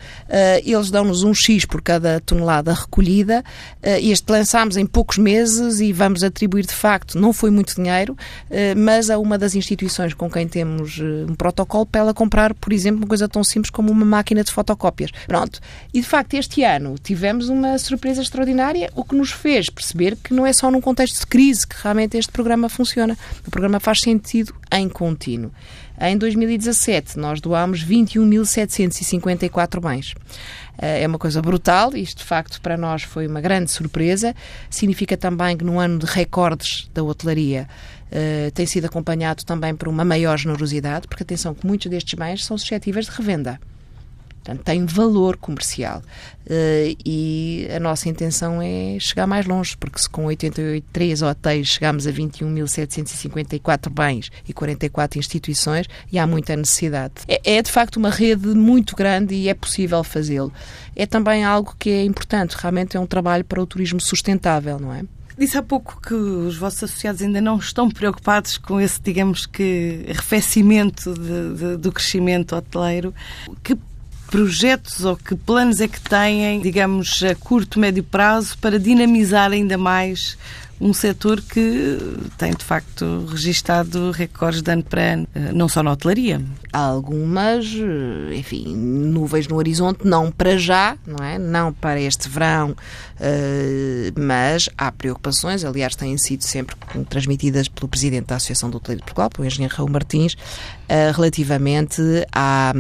eles 0.63 0.89
dão-nos 0.89 1.24
um 1.24 1.33
X 1.33 1.65
por 1.65 1.81
cada 1.81 2.19
tonelada 2.19 2.74
recolhida. 2.74 3.43
Uh, 3.77 3.98
este 4.01 4.31
lançámos 4.31 4.77
em 4.77 4.86
poucos 4.86 5.17
meses 5.17 5.79
e 5.79 5.93
vamos 5.93 6.24
atribuir, 6.24 6.65
de 6.65 6.74
facto, 6.74 7.19
não 7.19 7.33
foi 7.33 7.50
muito 7.50 7.75
dinheiro, 7.75 8.15
mas 8.77 9.10
a 9.10 9.17
uma 9.17 9.38
das 9.38 9.55
instituições 9.55 10.13
com 10.13 10.29
quem 10.29 10.48
temos 10.48 11.00
um 11.00 11.36
protocolo 11.36 11.86
para 11.86 12.01
ela 12.01 12.13
comprar, 12.13 12.53
por 12.53 12.71
exemplo, 12.71 13.01
uma 13.01 13.07
coisa 13.07 13.27
tão 13.27 13.43
simples 13.43 13.69
como 13.69 13.91
uma 13.91 14.05
máquina 14.05 14.43
de 14.43 14.51
fotocópias. 14.51 15.12
Pronto. 15.27 15.60
E, 15.93 16.01
de 16.01 16.07
facto, 16.07 16.30
este 16.38 16.63
ano 16.63 16.95
tivemos 17.01 17.50
uma 17.50 17.77
surpresa 17.77 18.21
extraordinária, 18.21 18.91
o 18.95 19.03
que 19.03 19.15
nos 19.15 19.31
fez 19.31 19.69
perceber 19.69 20.15
que 20.15 20.33
não 20.33 20.45
é 20.45 20.53
só 20.53 20.71
num 20.71 20.81
contexto 20.81 21.19
de 21.19 21.27
crise 21.27 21.67
que 21.67 21.75
realmente 21.81 22.17
este 22.17 22.31
programa 22.31 22.69
funciona. 22.69 23.17
O 23.45 23.51
programa 23.51 23.79
faz 23.79 24.00
sentido 24.00 24.53
em 24.71 24.88
contínuo. 24.89 25.51
Em 26.00 26.17
2017, 26.17 27.19
nós 27.19 27.39
doámos 27.39 27.85
21.754 27.85 29.79
bens. 29.79 30.15
Eh, 30.77 31.03
é 31.03 31.07
uma 31.07 31.19
coisa 31.19 31.41
brutal, 31.41 31.95
isto 31.95 32.19
de 32.19 32.23
facto 32.23 32.59
para 32.59 32.75
nós 32.75 33.03
foi 33.03 33.27
uma 33.27 33.39
grande 33.39 33.69
surpresa. 33.69 34.35
Significa 34.69 35.15
também 35.15 35.55
que 35.55 35.63
num 35.63 35.79
ano 35.79 36.00
de 36.00 36.05
recordes 36.07 36.89
da 36.93 37.03
hotelaria 37.03 37.67
Uh, 38.11 38.51
tem 38.51 38.65
sido 38.65 38.83
acompanhado 38.83 39.45
também 39.45 39.73
por 39.73 39.88
uma 39.88 40.03
maior 40.03 40.38
generosidade, 40.38 41.07
porque 41.07 41.23
atenção 41.23 41.55
que 41.55 41.65
muitos 41.65 41.89
destes 41.89 42.13
bens 42.13 42.43
são 42.43 42.57
suscetíveis 42.57 43.05
de 43.05 43.11
revenda. 43.13 43.57
Portanto, 44.43 44.63
tem 44.63 44.86
valor 44.86 45.38
comercial. 45.38 46.01
Uh, 46.45 46.98
e 47.05 47.67
a 47.75 47.79
nossa 47.79 48.10
intenção 48.10 48.60
é 48.60 48.98
chegar 49.00 49.27
mais 49.27 49.45
longe, 49.45 49.77
porque 49.77 50.00
se 50.00 50.10
com 50.10 50.25
83 50.25 51.21
hotéis 51.21 51.67
chegamos 51.67 52.07
a 52.07 52.12
21.754 52.12 53.89
bens 53.89 54.31
e 54.48 54.51
44 54.51 55.19
instituições, 55.19 55.86
e 56.12 56.17
há 56.17 56.25
muita 56.25 56.55
necessidade. 56.55 57.13
É, 57.27 57.57
é 57.57 57.62
de 57.62 57.71
facto 57.71 57.98
uma 57.98 58.10
rede 58.10 58.48
muito 58.48 58.95
grande 58.95 59.36
e 59.36 59.48
é 59.48 59.53
possível 59.53 60.03
fazê-lo. 60.03 60.51
É 60.95 61.05
também 61.05 61.45
algo 61.45 61.75
que 61.77 61.91
é 61.91 62.03
importante, 62.03 62.55
realmente 62.57 62.98
é 62.98 63.00
um 63.00 63.05
trabalho 63.05 63.45
para 63.45 63.62
o 63.62 63.67
turismo 63.67 64.01
sustentável, 64.01 64.79
não 64.79 64.91
é? 64.91 65.03
Disse 65.38 65.57
há 65.57 65.63
pouco 65.63 66.00
que 66.01 66.13
os 66.13 66.57
vossos 66.57 66.83
associados 66.83 67.21
ainda 67.21 67.39
não 67.39 67.57
estão 67.57 67.89
preocupados 67.89 68.57
com 68.57 68.81
esse, 68.81 69.01
digamos 69.01 69.45
que, 69.45 70.05
arrefecimento 70.10 71.13
de, 71.13 71.55
de, 71.55 71.77
do 71.77 71.91
crescimento 71.91 72.55
hoteleiro. 72.55 73.13
Que 73.63 73.75
projetos 74.31 75.03
ou 75.03 75.17
que 75.17 75.35
planos 75.35 75.81
é 75.81 75.89
que 75.89 76.00
têm, 76.00 76.61
digamos, 76.61 77.21
a 77.21 77.35
curto, 77.35 77.77
médio 77.77 78.01
prazo 78.01 78.57
para 78.57 78.79
dinamizar 78.79 79.51
ainda 79.51 79.77
mais 79.77 80.38
um 80.79 80.93
setor 80.93 81.41
que 81.41 82.00
tem, 82.39 82.53
de 82.53 82.63
facto, 82.63 83.27
registado 83.29 84.09
recordes 84.09 84.63
de 84.63 84.71
ano 84.71 84.81
para 84.81 85.13
ano, 85.13 85.27
eh, 85.35 85.51
não 85.53 85.69
só 85.69 85.83
na 85.83 85.91
hotelaria. 85.91 86.41
Há 86.73 86.79
algumas, 86.79 87.65
eh, 87.67 88.35
enfim, 88.35 88.75
nuvens 88.75 89.47
no 89.47 89.57
horizonte, 89.57 90.07
não 90.07 90.31
para 90.31 90.57
já, 90.57 90.97
não 91.05 91.23
é? 91.23 91.38
Não 91.38 91.71
para 91.71 92.01
este 92.01 92.27
verão, 92.27 92.75
eh, 93.19 94.11
mas 94.17 94.69
há 94.75 94.91
preocupações, 94.91 95.63
aliás, 95.63 95.95
têm 95.95 96.17
sido 96.17 96.43
sempre 96.43 96.75
transmitidas 97.07 97.67
pelo 97.67 97.88
Presidente 97.88 98.27
da 98.27 98.38
Associação 98.38 98.69
do 98.69 98.77
Hoteleiro 98.77 99.01
de 99.01 99.05
Portugal, 99.05 99.29
pelo 99.29 99.45
Engenheiro 99.45 99.75
Raul 99.75 99.89
Martins, 99.89 100.35
relativamente 101.13 102.01
à 102.33 102.73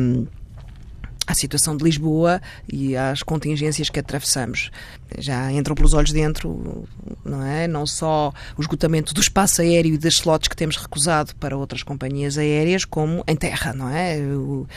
à 1.31 1.33
situação 1.33 1.75
de 1.75 1.83
Lisboa 1.83 2.41
e 2.71 2.95
às 2.95 3.23
contingências 3.23 3.89
que 3.89 3.99
atravessamos. 3.99 4.69
Já 5.17 5.51
entram 5.51 5.75
pelos 5.75 5.93
olhos 5.93 6.11
dentro, 6.11 6.87
não 7.25 7.43
é? 7.43 7.67
Não 7.67 7.85
só 7.85 8.33
o 8.57 8.61
esgotamento 8.61 9.13
do 9.13 9.21
espaço 9.21 9.61
aéreo 9.61 9.95
e 9.95 9.97
das 9.97 10.15
slots 10.15 10.47
que 10.47 10.55
temos 10.55 10.77
recusado 10.77 11.35
para 11.35 11.57
outras 11.57 11.83
companhias 11.83 12.37
aéreas, 12.37 12.85
como 12.85 13.23
em 13.27 13.35
terra, 13.35 13.73
não 13.73 13.89
é? 13.89 14.17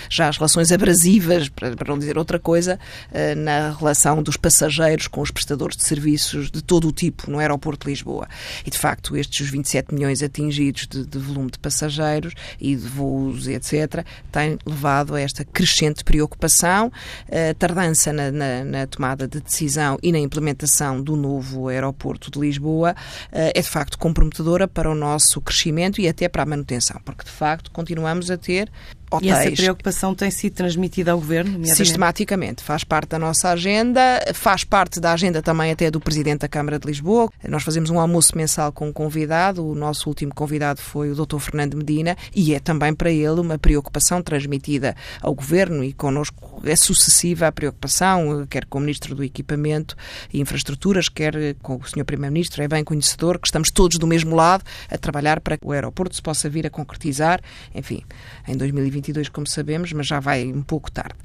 Já 0.08 0.28
as 0.28 0.36
relações 0.36 0.72
abrasivas, 0.72 1.48
para 1.48 1.74
não 1.86 1.98
dizer 1.98 2.16
outra 2.16 2.38
coisa, 2.38 2.78
eh, 3.12 3.34
na 3.34 3.72
relação 3.72 4.22
dos 4.22 4.36
passageiros 4.36 5.06
com 5.06 5.20
os 5.20 5.30
prestadores 5.30 5.76
de 5.76 5.84
serviços 5.84 6.50
de 6.50 6.62
todo 6.62 6.88
o 6.88 6.92
tipo 6.92 7.30
no 7.30 7.38
aeroporto 7.38 7.86
de 7.86 7.92
Lisboa. 7.92 8.28
E, 8.64 8.70
de 8.70 8.78
facto, 8.78 9.16
estes 9.16 9.48
27 9.48 9.94
milhões 9.94 10.22
atingidos 10.22 10.86
de, 10.86 11.04
de 11.04 11.18
volume 11.18 11.50
de 11.50 11.58
passageiros 11.58 12.34
e 12.60 12.74
de 12.74 12.88
voos, 12.88 13.46
etc., 13.46 14.04
têm 14.32 14.58
levado 14.66 15.14
a 15.14 15.20
esta 15.20 15.44
crescente 15.44 16.04
preocupação 16.04 16.43
preocupação, 16.44 16.92
a 17.30 17.54
tardança 17.54 18.12
na, 18.12 18.30
na, 18.30 18.64
na, 18.64 18.86
tomada 18.86 19.26
de 19.26 19.40
decisão 19.40 19.98
e 20.02 20.12
na 20.12 20.18
implementação 20.18 21.00
do 21.00 21.16
novo 21.16 21.68
aeroporto 21.68 22.30
de 22.30 22.38
Lisboa 22.38 22.94
eh, 23.32 23.52
é 23.54 23.62
de 23.62 23.68
facto 23.68 23.98
comprometedora 23.98 24.68
para 24.68 24.90
o 24.90 24.94
nosso 24.94 25.40
crescimento 25.40 26.00
e 26.00 26.08
até 26.08 26.28
para 26.28 26.42
a 26.42 26.46
manutenção, 26.46 27.00
porque 27.04 27.24
de 27.24 27.30
facto 27.30 27.70
continuamos 27.70 28.30
a 28.30 28.36
ter 28.36 28.70
hotéis. 29.10 29.32
E 29.32 29.52
essa 29.52 29.62
preocupação 29.62 30.14
tem 30.14 30.30
sido 30.30 30.54
transmitida 30.54 31.12
ao 31.12 31.18
Governo? 31.18 31.64
Sistematicamente. 31.66 32.62
Faz 32.62 32.84
parte 32.84 33.10
da 33.10 33.18
nossa 33.18 33.50
agenda, 33.50 34.00
faz 34.34 34.64
parte 34.64 35.00
da 35.00 35.12
agenda 35.12 35.42
também 35.42 35.70
até 35.70 35.90
do 35.90 36.00
Presidente 36.00 36.40
da 36.40 36.48
Câmara 36.48 36.78
de 36.78 36.86
Lisboa. 36.86 37.30
Nós 37.48 37.62
fazemos 37.62 37.90
um 37.90 37.98
almoço 37.98 38.36
mensal 38.36 38.72
com 38.72 38.88
um 38.88 38.92
convidado, 38.92 39.66
o 39.66 39.74
nosso 39.74 40.08
último 40.08 40.34
convidado 40.34 40.80
foi 40.80 41.10
o 41.10 41.14
Dr. 41.14 41.38
Fernando 41.38 41.76
Medina, 41.76 42.16
e 42.34 42.54
é 42.54 42.60
também 42.60 42.94
para 42.94 43.10
ele 43.10 43.40
uma 43.40 43.58
preocupação 43.58 44.22
transmitida 44.22 44.96
ao 45.20 45.34
Governo 45.34 45.84
e 45.84 45.92
connosco 45.92 46.60
é 46.64 46.76
sucessiva 46.76 47.46
a 47.46 47.52
preocupação, 47.52 48.46
quer 48.48 48.64
com 48.66 48.78
o 48.78 48.80
Ministro 48.80 49.14
do 49.14 49.22
Equipamento 49.22 49.96
e 50.32 50.40
Infraestruturas, 50.40 51.08
quer 51.08 51.54
com 51.62 51.76
o 51.76 51.84
Sr. 51.84 52.04
Primeiro-Ministro, 52.04 52.62
é 52.62 52.68
bem 52.68 52.84
conhecedor 52.84 53.38
que 53.38 53.46
estamos 53.46 53.70
todos 53.70 53.98
do 53.98 54.06
mesmo 54.06 54.34
lado 54.34 54.64
a 54.90 54.96
trabalhar 54.96 55.40
para 55.40 55.56
que 55.56 55.66
o 55.66 55.72
aeroporto 55.72 56.14
se 56.14 56.22
possa 56.22 56.48
vir 56.48 56.66
a 56.66 56.70
concretizar, 56.70 57.40
enfim, 57.74 58.02
em 58.46 58.56
2020 58.56 58.93
2022, 58.94 59.28
como 59.28 59.46
sabemos, 59.46 59.92
mas 59.92 60.06
já 60.06 60.20
vai 60.20 60.44
um 60.52 60.62
pouco 60.62 60.90
tarde. 60.90 61.16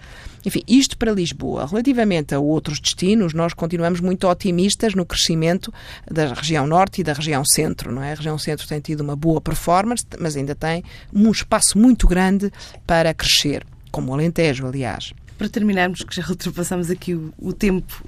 Enfim, 0.45 0.62
isto 0.67 0.97
para 0.97 1.12
Lisboa. 1.12 1.65
Relativamente 1.65 2.34
a 2.34 2.39
outros 2.39 2.79
destinos, 2.79 3.34
nós 3.34 3.53
continuamos 3.53 3.99
muito 3.99 4.27
otimistas 4.27 4.93
no 4.95 5.05
crescimento 5.05 5.73
da 6.10 6.34
região 6.34 6.65
norte 6.65 7.01
e 7.01 7.03
da 7.03 7.13
região 7.13 7.43
centro. 7.45 7.91
Não 7.91 8.03
é? 8.03 8.13
A 8.13 8.15
região 8.15 8.38
centro 8.38 8.67
tem 8.67 8.79
tido 8.79 9.01
uma 9.01 9.15
boa 9.15 9.41
performance, 9.41 10.05
mas 10.19 10.36
ainda 10.36 10.55
tem 10.55 10.84
um 11.13 11.29
espaço 11.32 11.77
muito 11.77 12.08
grande 12.08 12.51
para 12.88 13.13
crescer, 13.13 13.65
como 13.91 14.12
o 14.12 14.13
Alentejo, 14.13 14.65
aliás. 14.65 15.13
Para 15.38 15.49
terminarmos, 15.49 16.03
que 16.03 16.15
já 16.15 16.27
ultrapassamos 16.27 16.89
aqui 16.89 17.13
o, 17.13 17.34
o 17.38 17.53
tempo 17.53 18.03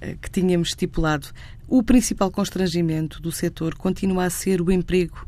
eh, 0.00 0.16
que 0.20 0.30
tínhamos 0.30 0.68
estipulado, 0.68 1.28
o 1.66 1.82
principal 1.82 2.30
constrangimento 2.30 3.20
do 3.20 3.32
setor 3.32 3.74
continua 3.74 4.26
a 4.26 4.30
ser 4.30 4.60
o 4.60 4.70
emprego, 4.70 5.26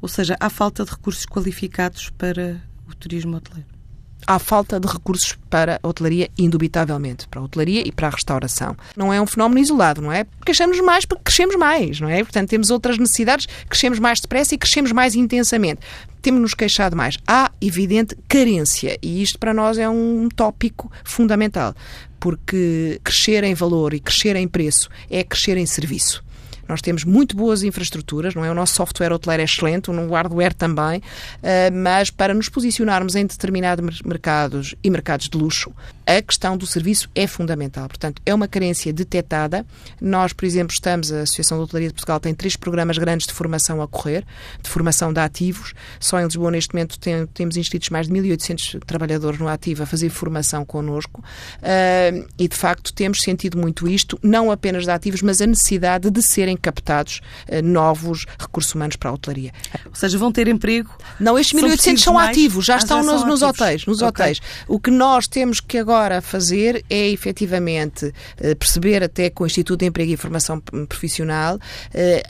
ou 0.00 0.08
seja, 0.08 0.36
a 0.38 0.48
falta 0.48 0.84
de 0.84 0.90
recursos 0.90 1.26
qualificados 1.26 2.10
para 2.10 2.60
o 2.88 2.94
turismo 2.94 3.36
hoteleiro? 3.36 3.78
Há 4.26 4.38
falta 4.38 4.78
de 4.78 4.86
recursos 4.86 5.38
para 5.48 5.80
a 5.82 5.88
hotelaria, 5.88 6.28
indubitavelmente, 6.36 7.26
para 7.28 7.40
a 7.40 7.44
hotelaria 7.44 7.82
e 7.86 7.92
para 7.92 8.08
a 8.08 8.10
restauração. 8.10 8.76
Não 8.96 9.12
é 9.12 9.20
um 9.20 9.26
fenómeno 9.26 9.60
isolado, 9.60 10.02
não 10.02 10.12
é? 10.12 10.26
Crescemos 10.44 10.78
mais 10.80 11.04
porque 11.04 11.24
crescemos 11.24 11.56
mais, 11.56 12.00
não 12.00 12.08
é? 12.08 12.22
Portanto, 12.22 12.50
temos 12.50 12.70
outras 12.70 12.98
necessidades, 12.98 13.46
crescemos 13.68 13.98
mais 13.98 14.20
depressa 14.20 14.54
e 14.54 14.58
crescemos 14.58 14.92
mais 14.92 15.14
intensamente. 15.14 15.80
Temos-nos 16.20 16.52
queixado 16.52 16.96
mais. 16.96 17.16
Há 17.26 17.50
evidente 17.60 18.16
carência 18.28 18.98
e 19.00 19.22
isto 19.22 19.38
para 19.38 19.54
nós 19.54 19.78
é 19.78 19.88
um 19.88 20.28
tópico 20.28 20.90
fundamental, 21.04 21.74
porque 22.20 23.00
crescer 23.02 23.44
em 23.44 23.54
valor 23.54 23.94
e 23.94 24.00
crescer 24.00 24.36
em 24.36 24.48
preço 24.48 24.90
é 25.08 25.22
crescer 25.24 25.56
em 25.56 25.64
serviço. 25.64 26.22
Nós 26.68 26.82
temos 26.82 27.04
muito 27.04 27.36
boas 27.36 27.62
infraestruturas, 27.62 28.34
não 28.34 28.44
é? 28.44 28.50
O 28.50 28.54
nosso 28.54 28.74
software 28.74 29.12
hoteleiro 29.12 29.42
é 29.42 29.44
excelente, 29.44 29.90
o 29.90 30.12
hardware 30.12 30.54
também, 30.54 31.02
eh, 31.42 31.70
mas 31.70 32.10
para 32.10 32.34
nos 32.34 32.48
posicionarmos 32.48 33.14
em 33.14 33.26
determinados 33.26 34.02
mercados 34.02 34.74
e 34.84 34.90
mercados 34.90 35.28
de 35.28 35.38
luxo, 35.38 35.72
a 36.08 36.22
questão 36.22 36.56
do 36.56 36.66
serviço 36.66 37.06
é 37.14 37.26
fundamental. 37.26 37.86
Portanto, 37.86 38.22
é 38.24 38.34
uma 38.34 38.48
carência 38.48 38.90
detectada. 38.94 39.66
Nós, 40.00 40.32
por 40.32 40.46
exemplo, 40.46 40.72
estamos, 40.72 41.12
a 41.12 41.20
Associação 41.20 41.58
de 41.58 41.64
Hotelaria 41.64 41.88
de 41.88 41.94
Portugal 41.94 42.18
tem 42.18 42.34
três 42.34 42.56
programas 42.56 42.96
grandes 42.96 43.26
de 43.26 43.34
formação 43.34 43.82
a 43.82 43.86
correr, 43.86 44.24
de 44.62 44.70
formação 44.70 45.12
de 45.12 45.20
ativos. 45.20 45.74
Só 46.00 46.18
em 46.18 46.24
Lisboa, 46.24 46.50
neste 46.50 46.72
momento, 46.74 46.98
tem, 46.98 47.26
temos 47.26 47.58
inscritos 47.58 47.90
mais 47.90 48.08
de 48.08 48.14
1.800 48.14 48.82
trabalhadores 48.86 49.38
no 49.38 49.48
ativo 49.48 49.82
a 49.82 49.86
fazer 49.86 50.08
formação 50.08 50.64
connosco. 50.64 51.20
Uh, 51.58 52.26
e, 52.38 52.48
de 52.48 52.56
facto, 52.56 52.90
temos 52.94 53.20
sentido 53.20 53.58
muito 53.58 53.86
isto, 53.86 54.18
não 54.22 54.50
apenas 54.50 54.84
de 54.84 54.90
ativos, 54.90 55.20
mas 55.20 55.42
a 55.42 55.46
necessidade 55.46 56.10
de 56.10 56.22
serem 56.22 56.56
captados 56.56 57.20
uh, 57.50 57.62
novos 57.62 58.24
recursos 58.38 58.74
humanos 58.74 58.96
para 58.96 59.10
a 59.10 59.12
hotelaria. 59.12 59.52
Ou 59.84 59.94
seja, 59.94 60.16
vão 60.16 60.32
ter 60.32 60.48
emprego? 60.48 60.90
Não, 61.20 61.38
estes 61.38 61.60
1.800 61.60 61.98
são 61.98 62.14
mais? 62.14 62.30
ativos, 62.30 62.64
já 62.64 62.76
ah, 62.76 62.78
estão 62.78 63.04
já 63.04 63.12
nos, 63.12 63.24
nos 63.26 63.42
hotéis. 63.42 63.84
Nos 63.84 63.98
okay. 64.00 64.08
hotéis. 64.08 64.40
O 64.66 64.80
que 64.80 64.90
nós 64.90 65.28
temos 65.28 65.60
que 65.60 65.76
agora 65.76 65.97
fazer 66.20 66.84
é 66.88 67.08
efetivamente 67.08 68.06
uh, 68.06 68.56
perceber 68.56 69.02
até 69.02 69.30
com 69.30 69.44
o 69.44 69.46
Instituto 69.46 69.80
de 69.80 69.86
Emprego 69.86 70.12
e 70.12 70.16
Formação 70.16 70.60
Profissional, 70.60 71.56
uh, 71.56 71.58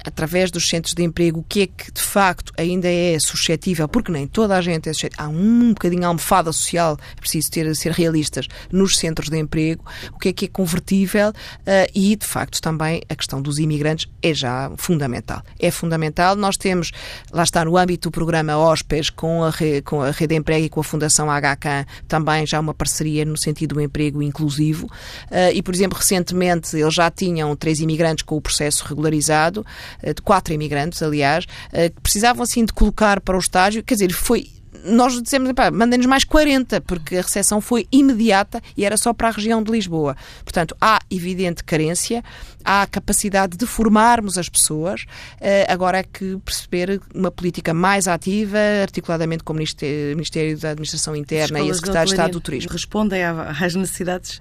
através 0.05 0.51
dos 0.51 0.69
centros 0.69 0.95
de 0.95 1.03
emprego, 1.03 1.41
o 1.41 1.43
que 1.43 1.63
é 1.63 1.67
que 1.67 1.93
de 1.93 2.03
facto 2.03 2.53
ainda 2.57 2.89
é 2.89 3.19
suscetível, 3.19 3.89
porque 3.89 4.11
nem 4.11 4.27
toda 4.27 4.57
a 4.57 4.61
gente 4.61 4.89
é 4.89 4.93
suscetível. 4.93 5.25
Há 5.25 5.29
um 5.29 5.69
bocadinho 5.69 6.07
almofada 6.07 6.53
social, 6.53 6.99
é 7.17 7.21
preciso 7.21 7.51
ter, 7.51 7.75
ser 7.77 7.93
realistas, 7.93 8.47
nos 8.71 8.97
centros 8.97 9.29
de 9.29 9.39
emprego, 9.39 9.85
o 10.13 10.19
que 10.19 10.29
é 10.29 10.33
que 10.33 10.45
é 10.47 10.49
convertível 10.49 11.31
uh, 11.31 11.91
e, 11.95 12.17
de 12.17 12.27
facto, 12.27 12.61
também 12.61 13.03
a 13.09 13.15
questão 13.15 13.41
dos 13.43 13.59
imigrantes 13.59 14.11
é 14.23 14.33
já 14.33 14.71
fundamental. 14.77 15.43
É 15.59 15.71
fundamental. 15.71 16.37
Nós 16.37 16.57
temos, 16.57 16.93
lá 17.33 17.43
está, 17.43 17.65
no 17.65 17.77
âmbito 17.77 18.09
do 18.09 18.13
programa 18.13 18.57
OSPES, 18.57 19.11
com 19.11 19.45
a, 19.45 19.53
com 19.85 20.03
a 20.03 20.11
Rede 20.11 20.29
de 20.29 20.37
Emprego 20.37 20.65
e 20.67 20.69
com 20.69 20.81
a 20.81 20.85
Fundação 20.85 21.27
HK, 21.27 21.87
também 22.07 22.47
já 22.47 22.61
uma 22.61 22.75
parceria 22.75 23.25
no 23.25 23.37
sentido 23.37 23.58
do 23.67 23.81
emprego 23.81 24.23
inclusivo. 24.23 24.87
Uh, 24.87 25.53
e, 25.55 25.63
por 25.63 25.75
exemplo, 25.75 25.99
recentemente 25.99 26.77
eles 26.77 26.95
já 26.95 27.11
tinham 27.11 27.55
três 27.57 27.81
imigrantes 27.81 28.25
com 28.25 28.37
o 28.37 28.41
processo 28.41 28.85
regularizado, 28.87 29.65
uh, 30.03 30.23
quatro 30.23 30.53
imigrantes, 30.53 31.03
aliás, 31.03 31.47
que 31.95 32.01
precisavam 32.03 32.43
assim 32.43 32.65
de 32.65 32.73
colocar 32.73 33.21
para 33.21 33.37
o 33.37 33.41
estágio, 33.41 33.83
quer 33.83 33.95
dizer, 33.95 34.13
foi 34.13 34.49
nós 34.85 35.21
dissemos, 35.21 35.51
mandem-nos 35.73 36.07
mais 36.07 36.25
40, 36.25 36.81
porque 36.83 37.17
a 37.17 37.23
recepção 37.23 37.61
foi 37.61 37.87
imediata 37.91 38.61
e 38.77 38.85
era 38.85 38.97
só 38.97 39.13
para 39.13 39.29
a 39.29 39.31
região 39.31 39.63
de 39.63 39.71
Lisboa. 39.71 40.17
Portanto, 40.45 40.77
há 40.81 40.99
evidente 41.11 41.65
carência, 41.65 42.23
há 42.65 42.87
capacidade 42.87 43.57
de 43.57 43.67
formarmos 43.67 44.39
as 44.39 44.49
pessoas, 44.49 45.05
eh, 45.41 45.67
agora 45.69 45.99
é 45.99 46.03
que 46.03 46.37
perceber 46.45 47.01
uma 47.15 47.31
política 47.31 47.73
mais 47.73 48.07
ativa, 48.09 48.59
articuladamente 48.83 49.43
com 49.45 49.53
o 49.53 49.57
Ministério 49.57 50.59
da 50.59 50.71
Administração 50.71 51.15
Interna 51.17 51.61
e 51.61 51.71
a 51.71 51.75
Secretaria 51.75 52.07
de 52.07 52.13
Estado 52.13 52.33
do 52.33 52.41
Turismo. 52.41 52.71
Respondem 52.71 53.23
às 53.25 53.75
necessidades 53.75 54.41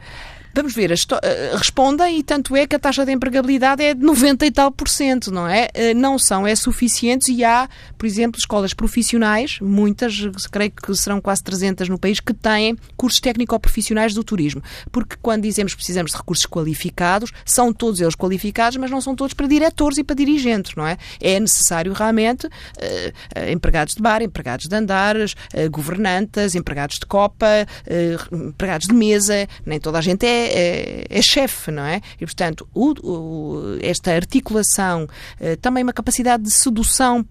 vamos 0.54 0.74
ver, 0.74 0.92
eh, 0.92 1.56
respondem 1.56 2.20
e 2.20 2.24
tanto 2.24 2.56
é 2.56 2.66
que 2.66 2.76
a 2.76 2.80
taxa 2.80 3.06
de 3.06 3.12
empregabilidade 3.12 3.84
é 3.84 3.94
de 3.94 4.04
90 4.04 4.46
e 4.46 4.52
tal 4.52 4.72
por 4.72 4.90
cento, 4.90 5.32
não 5.32 5.48
é? 5.48 5.70
Eh, 5.74 5.94
não 5.94 6.18
são, 6.18 6.48
é 6.48 6.56
suficientes 6.56 7.28
e 7.30 7.44
há, 7.44 7.70
por 7.98 8.06
exemplo, 8.06 8.40
escolas 8.40 8.74
profissionais, 8.74 9.60
muitas, 9.62 10.28
creio 10.52 10.72
que 10.72 10.96
serão 10.96 11.22
quase 11.22 11.44
300 11.44 11.90
no 11.90 11.98
país, 11.98 12.20
que 12.20 12.34
têm 12.34 12.78
cursos 12.96 13.20
técnico-profissionais 13.20 14.14
do 14.14 14.24
turismo. 14.24 14.62
Porque 14.92 15.16
quando 15.22 15.44
dizemos 15.44 15.74
que 15.74 15.78
precisamos 15.78 16.12
de 16.12 16.18
recursos 16.18 16.46
qualificados, 16.46 17.32
são 17.46 17.72
todos 17.72 18.02
eles 18.02 18.16
qualificados, 18.16 18.78
mas 18.78 18.90
não 18.90 19.02
são 19.02 19.16
todos 19.16 19.34
para 19.34 19.48
diretores 19.48 19.98
e 19.98 20.04
para 20.04 20.16
dirigentes, 20.16 20.76
não 20.76 20.86
é? 20.86 20.98
É 21.22 21.40
necessário 21.40 21.94
realmente 21.94 22.48
uh, 22.48 23.52
empregados 23.52 23.96
de 23.96 24.02
bar, 24.02 24.22
empregados 24.22 24.68
de 24.68 24.76
andares, 24.76 25.34
uh, 25.54 25.70
governantas, 25.70 26.56
empregados 26.56 27.00
de 27.00 27.06
copa, 27.06 27.68
uh, 27.86 28.36
empregados 28.48 28.88
de 28.88 28.94
mesa, 28.94 29.48
nem 29.66 29.80
toda 29.80 29.98
a 29.98 30.02
gente 30.02 30.26
é 30.26 30.37
é, 30.38 31.06
é, 31.10 31.22
chefe, 31.22 31.72
não 31.72 31.84
é? 31.84 32.02
E, 32.20 32.26
portanto, 32.26 32.68
o, 32.74 32.94
o, 33.04 33.78
esta 33.82 34.12
articulação, 34.14 35.08
eh, 35.40 35.56
também 35.56 35.84
uma 35.84 35.94
capacidade 35.94 36.44
de 36.44 36.52
sedução 36.52 37.26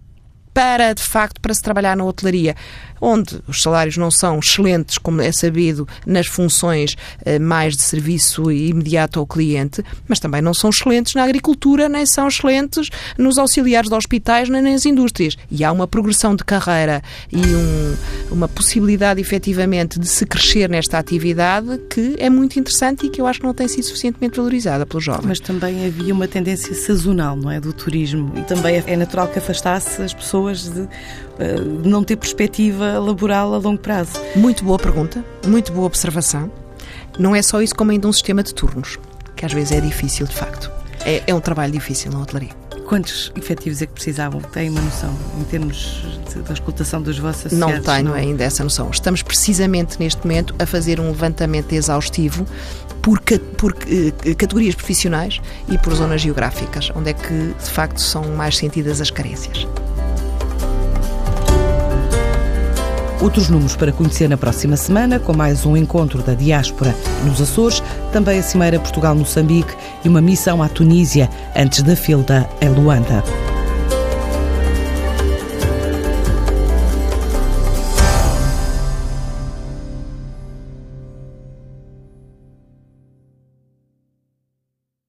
para, 0.56 0.94
de 0.94 1.02
facto, 1.02 1.38
para 1.38 1.52
se 1.52 1.60
trabalhar 1.60 1.94
na 1.94 2.02
hotelaria 2.02 2.56
onde 3.00 3.40
os 3.46 3.62
salários 3.62 3.96
não 3.96 4.10
são 4.10 4.38
excelentes, 4.38 4.98
como 4.98 5.20
é 5.20 5.32
sabido, 5.32 5.86
nas 6.06 6.26
funções 6.26 6.96
eh, 7.24 7.38
mais 7.38 7.76
de 7.76 7.82
serviço 7.82 8.50
imediato 8.50 9.18
ao 9.18 9.26
cliente, 9.26 9.82
mas 10.08 10.18
também 10.18 10.40
não 10.40 10.54
são 10.54 10.70
excelentes 10.70 11.14
na 11.14 11.24
agricultura, 11.24 11.88
nem 11.88 12.06
são 12.06 12.28
excelentes 12.28 12.88
nos 13.18 13.38
auxiliares 13.38 13.88
de 13.88 13.94
hospitais, 13.94 14.48
nem 14.48 14.62
nas 14.62 14.86
indústrias. 14.86 15.36
E 15.50 15.64
há 15.64 15.72
uma 15.72 15.86
progressão 15.86 16.34
de 16.34 16.44
carreira 16.44 17.02
e 17.30 17.36
um, 17.36 17.96
uma 18.30 18.48
possibilidade, 18.48 19.20
efetivamente, 19.20 19.98
de 19.98 20.08
se 20.08 20.24
crescer 20.26 20.68
nesta 20.68 20.98
atividade 20.98 21.78
que 21.90 22.16
é 22.18 22.30
muito 22.30 22.58
interessante 22.58 23.06
e 23.06 23.10
que 23.10 23.20
eu 23.20 23.26
acho 23.26 23.40
que 23.40 23.46
não 23.46 23.54
tem 23.54 23.68
sido 23.68 23.84
suficientemente 23.84 24.36
valorizada 24.36 24.86
pelos 24.86 25.04
jovens. 25.04 25.26
Mas 25.26 25.40
também 25.40 25.86
havia 25.86 26.14
uma 26.14 26.28
tendência 26.28 26.74
sazonal, 26.74 27.36
não 27.36 27.50
é? 27.50 27.60
Do 27.60 27.72
turismo. 27.72 28.32
E 28.36 28.42
também 28.42 28.82
é 28.86 28.96
natural 28.96 29.28
que 29.28 29.38
afastasse 29.38 30.00
as 30.02 30.14
pessoas 30.14 30.45
de 30.54 30.88
eh, 31.38 31.60
não 31.84 32.02
ter 32.02 32.16
perspectiva 32.16 32.98
laboral 32.98 33.54
a 33.54 33.58
longo 33.58 33.78
prazo? 33.78 34.12
Muito 34.34 34.64
boa 34.64 34.78
pergunta, 34.78 35.24
muito 35.46 35.72
boa 35.72 35.86
observação. 35.86 36.50
Não 37.18 37.34
é 37.34 37.42
só 37.42 37.62
isso, 37.62 37.74
como 37.74 37.90
ainda 37.90 38.06
um 38.06 38.12
sistema 38.12 38.42
de 38.42 38.54
turnos, 38.54 38.98
que 39.34 39.44
às 39.44 39.52
vezes 39.52 39.72
é 39.72 39.80
difícil, 39.80 40.26
de 40.26 40.34
facto. 40.34 40.70
É, 41.04 41.22
é 41.26 41.34
um 41.34 41.40
trabalho 41.40 41.72
difícil 41.72 42.10
na 42.10 42.20
hotelaria. 42.20 42.50
Quantos 42.86 43.32
efetivos 43.36 43.82
é 43.82 43.86
que 43.86 43.92
precisavam? 43.94 44.40
Tem 44.40 44.70
uma 44.70 44.80
noção 44.80 45.12
em 45.40 45.44
termos 45.44 46.04
da 46.46 46.52
escutação 46.52 47.02
dos 47.02 47.18
vossos 47.18 47.46
associados? 47.46 47.74
Não 47.74 47.82
tenho 47.82 48.08
não? 48.08 48.14
ainda 48.14 48.44
essa 48.44 48.62
noção. 48.62 48.90
Estamos 48.90 49.22
precisamente 49.22 49.98
neste 49.98 50.24
momento 50.24 50.54
a 50.58 50.66
fazer 50.66 51.00
um 51.00 51.08
levantamento 51.08 51.72
exaustivo 51.72 52.46
por, 53.02 53.20
por 53.56 53.72
uh, 53.72 54.36
categorias 54.36 54.74
profissionais 54.74 55.40
e 55.68 55.78
por 55.78 55.94
zonas 55.94 56.20
geográficas, 56.20 56.90
onde 56.94 57.10
é 57.10 57.12
que 57.12 57.54
de 57.58 57.70
facto 57.70 58.00
são 58.00 58.22
mais 58.36 58.56
sentidas 58.56 59.00
as 59.00 59.10
carências. 59.10 59.66
Outros 63.20 63.48
números 63.48 63.74
para 63.74 63.92
conhecer 63.92 64.28
na 64.28 64.36
próxima 64.36 64.76
semana, 64.76 65.18
com 65.18 65.34
mais 65.34 65.64
um 65.64 65.76
encontro 65.76 66.22
da 66.22 66.34
diáspora 66.34 66.94
nos 67.24 67.40
Açores, 67.40 67.82
também 68.12 68.38
a 68.38 68.42
Cimeira 68.42 68.78
Portugal-Moçambique 68.78 69.74
e 70.04 70.08
uma 70.08 70.20
missão 70.20 70.62
à 70.62 70.68
Tunísia 70.68 71.30
antes 71.56 71.82
da 71.82 71.96
Filda 71.96 72.48
em 72.60 72.68
Luanda. 72.68 73.24